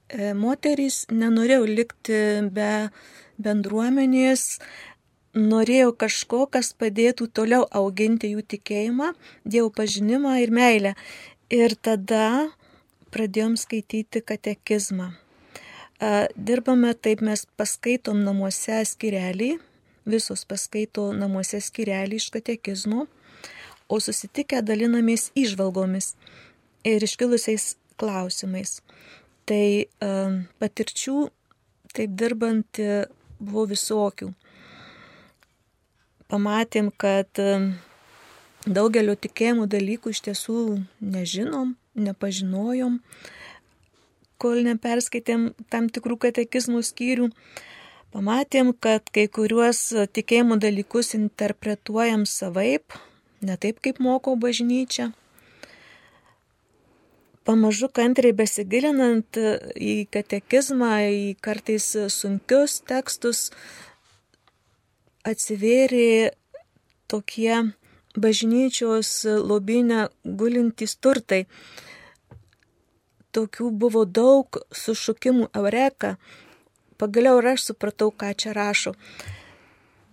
E, 0.09 0.33
moterys 0.35 1.05
nenorėjo 1.13 1.67
likti 1.69 2.17
be 2.57 2.73
bendruomenės, 3.43 4.47
norėjo 5.37 5.93
kažko, 6.01 6.47
kas 6.53 6.73
padėtų 6.77 7.29
toliau 7.37 7.67
auginti 7.71 8.33
jų 8.33 8.43
tikėjimą, 8.55 9.13
Dievo 9.45 9.71
pažinimą 9.71 10.39
ir 10.43 10.53
meilę. 10.53 10.95
Ir 11.53 11.77
tada 11.77 12.49
pradėjom 13.13 13.59
skaityti 13.61 14.25
katekizmą. 14.25 15.13
Dirbame 16.37 16.95
taip, 16.99 17.21
mes 17.23 17.45
paskaitom 17.61 18.25
namuose 18.27 18.81
skirelį, 18.89 19.53
visos 20.09 20.45
paskaito 20.49 21.11
namuose 21.17 21.61
skirelį 21.63 22.19
iš 22.21 22.31
katekizmo, 22.35 23.07
o 23.89 23.99
susitikę 24.01 24.63
dalinamės 24.65 25.31
išvalgomis 25.39 26.15
ir 26.89 27.05
iškilusiais 27.05 27.77
klausimais. 28.01 28.81
Tai 29.47 29.87
patirčių 30.63 31.17
taip 31.93 32.15
dirbant 32.17 32.81
buvo 33.43 33.67
visokių. 33.73 34.31
Pamatėm, 36.33 36.89
kad 36.97 37.29
daugelio 38.65 39.17
tikėjimų 39.19 39.67
dalykų 39.69 40.15
iš 40.15 40.23
tiesų 40.29 40.59
nežinom, 41.03 41.75
nepažinojom, 41.99 43.01
kol 44.43 44.63
neperskaitėm 44.67 45.51
tam 45.71 45.91
tikrų 45.93 46.19
katekizmų 46.27 46.83
skyrių. 46.87 47.29
Pamatėm, 48.13 48.75
kad 48.77 49.07
kai 49.09 49.25
kuriuos 49.33 49.79
tikėjimo 50.13 50.59
dalykus 50.61 51.15
interpretuojam 51.17 52.27
savaip, 52.29 52.93
ne 53.41 53.57
taip, 53.57 53.79
kaip 53.81 54.03
moko 54.05 54.35
bažnyčia. 54.37 55.07
Pamažu 57.49 57.89
kantriai 57.89 58.37
besigilinant 58.37 59.41
į 59.75 59.95
katekizmą, 60.13 60.93
į 61.09 61.25
kartais 61.41 61.89
sunkius 62.13 62.77
tekstus, 62.87 63.49
atsivėrė 65.25 66.37
tokie 67.09 67.73
bažnyčios 68.15 69.25
lobinę 69.25 70.05
gulintys 70.23 70.99
turtai. 71.01 71.47
Tokių 73.33 73.73
buvo 73.73 74.05
daug 74.05 74.61
sušukimų 74.77 75.49
eureka. 75.57 76.19
Pagaliau 77.03 77.41
ir 77.43 77.51
aš 77.53 77.69
supratau, 77.71 78.13
ką 78.15 78.31
čia 78.39 78.55
rašo. 78.57 78.95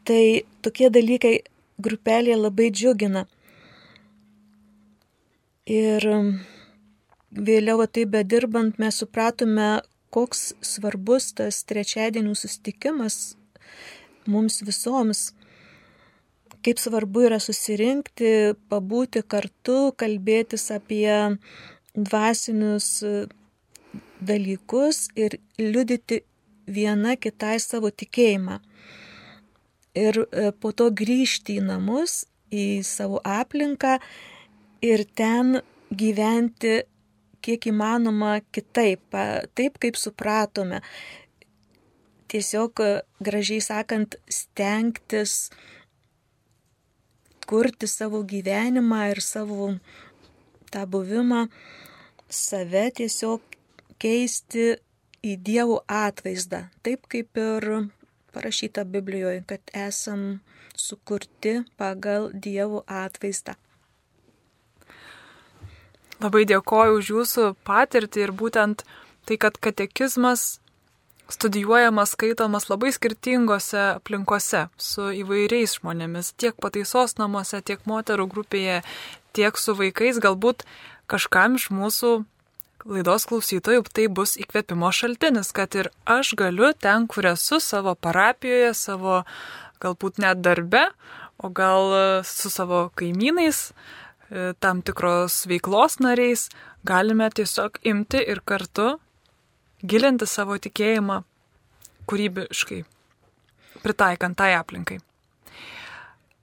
Tai 0.09 0.23
tokie 0.65 0.89
dalykai 0.89 1.35
grupelėje 1.77 2.39
labai 2.39 2.69
džiugina. 2.73 3.25
Ir 5.69 6.05
vėliau 7.29 7.85
tai 7.85 8.07
bedirbant 8.09 8.79
mes 8.81 9.03
supratome, 9.03 9.71
koks 10.09 10.55
svarbus 10.65 11.29
tas 11.37 11.61
trečiadienių 11.69 12.33
sustikimas 12.33 13.19
mums 14.25 14.63
visoms 14.65 15.29
kaip 16.65 16.79
svarbu 16.79 17.25
yra 17.29 17.39
susirinkti, 17.41 18.55
pabūti 18.71 19.23
kartu, 19.27 19.93
kalbėtis 19.99 20.69
apie 20.75 21.37
dvasinius 21.95 22.89
e, 23.07 23.13
dalykus 24.19 25.07
ir 25.19 25.39
liudyti 25.59 26.23
viena 26.69 27.15
kitai 27.17 27.57
savo 27.59 27.91
tikėjimą. 27.91 28.59
Ir 29.97 30.21
e, 30.21 30.51
po 30.53 30.71
to 30.71 30.89
grįžti 30.93 31.57
į 31.59 31.65
namus, 31.65 32.23
į 32.53 32.81
savo 32.85 33.21
aplinką 33.25 33.97
ir 34.85 35.03
ten 35.17 35.59
gyventi 35.89 36.83
kiek 37.41 37.69
įmanoma 37.71 38.39
kitaip, 38.53 39.17
taip 39.57 39.79
kaip 39.81 39.97
supratome. 39.97 40.81
Tiesiog, 42.29 42.83
e, 42.85 43.01
gražiai 43.25 43.63
sakant, 43.65 44.19
stengtis 44.29 45.49
kurti 47.49 47.89
savo 47.89 48.21
gyvenimą 48.29 49.07
ir 49.09 49.23
savo 49.25 49.71
tą 50.69 50.83
buvimą, 50.85 51.47
save 52.29 52.85
tiesiog 52.99 53.41
keisti 53.97 54.75
į 55.25 55.35
Dievo 55.43 55.81
atvaizdą, 55.87 56.67
taip 56.85 57.07
kaip 57.11 57.37
ir 57.39 57.89
parašyta 58.33 58.85
Biblijoje, 58.85 59.43
kad 59.47 59.73
esam 59.73 60.39
sukurti 60.75 61.63
pagal 61.77 62.29
Dievo 62.33 62.83
atvaizdą. 62.87 63.57
Labai 66.19 66.43
dėkoju 66.47 66.97
už 66.99 67.11
jūsų 67.13 67.43
patirtį 67.67 68.25
ir 68.25 68.33
būtent 68.35 68.83
tai, 69.27 69.37
kad 69.39 69.55
katekizmas 69.55 70.59
studijuojamas, 71.29 72.15
skaitomas 72.15 72.67
labai 72.69 72.91
skirtingose 72.91 73.79
aplinkose 73.95 74.65
su 74.81 75.11
įvairiais 75.21 75.77
žmonėmis, 75.77 76.33
tiek 76.41 76.57
pataisos 76.59 77.15
namuose, 77.21 77.61
tiek 77.61 77.83
moterų 77.87 78.27
grupėje, 78.31 78.81
tiek 79.37 79.57
su 79.61 79.75
vaikais, 79.77 80.19
galbūt 80.19 80.65
kažkam 81.09 81.55
iš 81.59 81.69
mūsų 81.71 82.13
laidos 82.87 83.25
klausytojų 83.29 83.83
tai 83.93 84.07
bus 84.11 84.35
įkvėpimo 84.39 84.91
šaltinis, 84.95 85.51
kad 85.55 85.75
ir 85.75 85.89
aš 86.07 86.33
galiu 86.39 86.71
ten, 86.73 87.07
kur 87.07 87.27
esu, 87.33 87.59
savo 87.63 87.95
parapijoje, 87.95 88.73
savo 88.77 89.23
galbūt 89.83 90.19
net 90.23 90.41
darbe, 90.43 90.87
o 91.39 91.49
gal 91.49 92.23
su 92.27 92.51
savo 92.51 92.89
kaimynais, 92.99 93.69
e, 94.29 94.53
tam 94.59 94.81
tikros 94.83 95.45
veiklos 95.47 95.99
nariais, 96.03 96.49
galime 96.83 97.29
tiesiog 97.31 97.79
imti 97.87 98.23
ir 98.23 98.41
kartu 98.43 98.97
gilinti 99.83 100.27
savo 100.27 100.57
tikėjimą 100.59 101.21
kūrybiškai, 102.09 102.81
pritaikant 103.83 104.37
tai 104.39 104.53
aplinkai. 104.57 104.99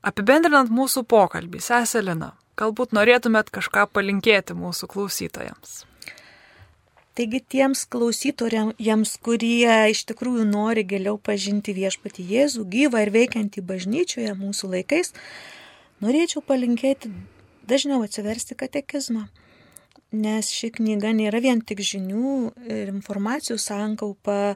Apibendrinant 0.06 0.70
mūsų 0.70 1.02
pokalbį, 1.10 1.60
Seselina, 1.60 2.30
galbūt 2.56 2.94
norėtumėt 2.96 3.50
kažką 3.52 3.88
palinkėti 3.90 4.54
mūsų 4.56 4.88
klausytojams. 4.92 5.82
Taigi 7.16 7.38
tiems 7.40 7.86
klausytojams, 7.88 9.14
kurie 9.24 9.72
iš 9.88 10.02
tikrųjų 10.10 10.42
nori 10.50 10.82
giliau 10.84 11.16
pažinti 11.16 11.72
viešpati 11.72 12.26
Jėzų, 12.28 12.66
gyvą 12.74 13.06
ir 13.06 13.12
veikiantį 13.14 13.64
bažnyčioje 13.64 14.34
mūsų 14.36 14.68
laikais, 14.74 15.14
norėčiau 16.04 16.44
palinkėti 16.44 17.14
dažniau 17.64 18.02
atsiversti 18.04 18.58
katekizmą. 18.60 19.24
Nes 20.12 20.52
ši 20.52 20.74
knyga 20.76 21.16
nėra 21.16 21.40
vien 21.40 21.64
tik 21.64 21.80
žinių 21.80 22.36
ir 22.68 22.92
informacijų 22.92 23.56
sankaupa, 23.64 24.54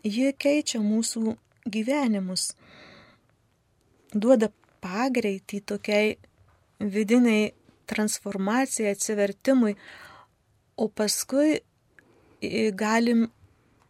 ji 0.00 0.32
keičia 0.32 0.80
mūsų 0.80 1.36
gyvenimus, 1.68 2.54
duoda 4.16 4.48
pagreitį 4.80 5.66
tokiai 5.68 6.14
vidiniai 6.80 7.50
transformacijai, 7.92 8.96
atsivertimui, 8.96 9.76
o 10.80 10.88
paskui 10.88 11.60
galim 12.72 13.28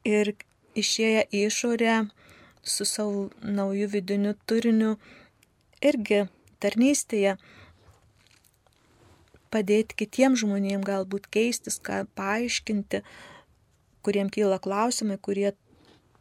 ir 0.04 0.34
išėję 0.78 1.26
į 1.30 1.46
išorę 1.46 1.96
su 2.62 2.84
savo 2.84 3.30
naujų 3.42 3.88
vidiniu 3.94 4.34
turiniu 4.46 4.96
irgi 5.80 6.26
tarnystėje 6.60 7.36
padėti 9.50 9.96
kitiems 10.02 10.42
žmonėms 10.44 10.86
galbūt 10.86 11.26
keistis, 11.34 11.78
ką 11.82 12.04
paaiškinti, 12.18 13.02
kuriem 14.06 14.30
kyla 14.30 14.60
klausimai, 14.62 15.18
kurie 15.18 15.50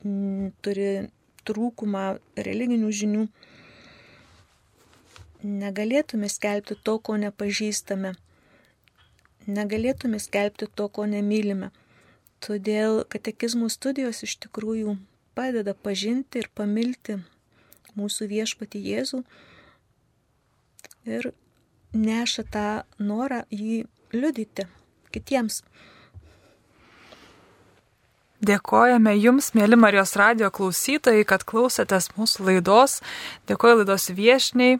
m, 0.03 0.49
turi 0.65 1.09
trūkumą 1.45 2.05
religinių 2.47 2.89
žinių. 3.01 3.27
Negalėtume 5.43 6.27
skelbti 6.29 6.75
to, 6.83 6.97
ko 6.99 7.15
nepažįstame. 7.21 8.15
Negalėtume 9.47 10.19
skelbti 10.19 10.67
to, 10.75 10.89
ko 10.89 11.05
nemylime. 11.07 11.71
Todėl 12.39 13.03
katekizmų 13.11 13.67
studijos 13.73 14.23
iš 14.23 14.37
tikrųjų 14.45 14.95
padeda 15.35 15.75
pažinti 15.75 16.41
ir 16.41 16.49
pamilti 16.55 17.19
mūsų 17.99 18.29
viešpati 18.31 18.79
Jėzų 18.79 19.23
ir 21.09 21.31
neša 21.93 22.45
tą 22.53 22.67
norą 22.99 23.43
jį 23.51 23.83
liudyti 24.13 24.67
kitiems. 25.13 25.63
Dėkojame 28.39 29.17
Jums, 29.19 29.49
mėly 29.51 29.75
Marijos 29.75 30.13
radio 30.15 30.47
klausytojai, 30.55 31.25
kad 31.27 31.43
klausėtės 31.43 32.13
mūsų 32.15 32.45
laidos. 32.47 33.01
Dėkoju 33.51 33.81
laidos 33.81 34.07
viešniai, 34.15 34.77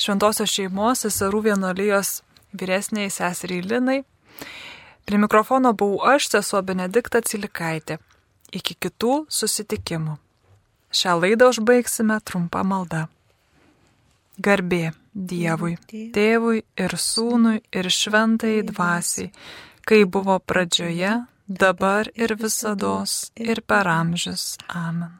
šventosios 0.00 0.48
šeimos, 0.48 1.02
seserų 1.04 1.42
vienolyjos 1.50 2.22
vyresniai 2.56 3.12
seseriai 3.12 3.66
Linai. 3.66 3.98
Prie 5.10 5.18
mikrofono 5.18 5.72
buvau 5.72 6.04
aš, 6.06 6.28
sesuo 6.30 6.60
Benedikta 6.62 7.18
Cilikaitė. 7.26 7.96
Iki 8.54 8.76
kitų 8.84 9.14
susitikimų. 9.26 10.12
Šią 10.94 11.16
laidą 11.18 11.48
užbaigsime 11.50 12.20
trumpa 12.22 12.62
malda. 12.62 13.00
Garbė 14.38 14.92
Dievui, 15.10 15.74
Tėvui 16.14 16.62
ir 16.78 16.94
Sūnui 16.94 17.56
ir 17.74 17.90
Šventai 17.90 18.60
Dvasiai, 18.70 19.32
kai 19.82 20.04
buvo 20.06 20.38
pradžioje, 20.38 21.16
dabar 21.64 22.12
ir 22.14 22.36
visados 22.38 23.32
ir 23.34 23.66
per 23.66 23.90
amžius. 23.90 24.54
Amen. 24.70 25.19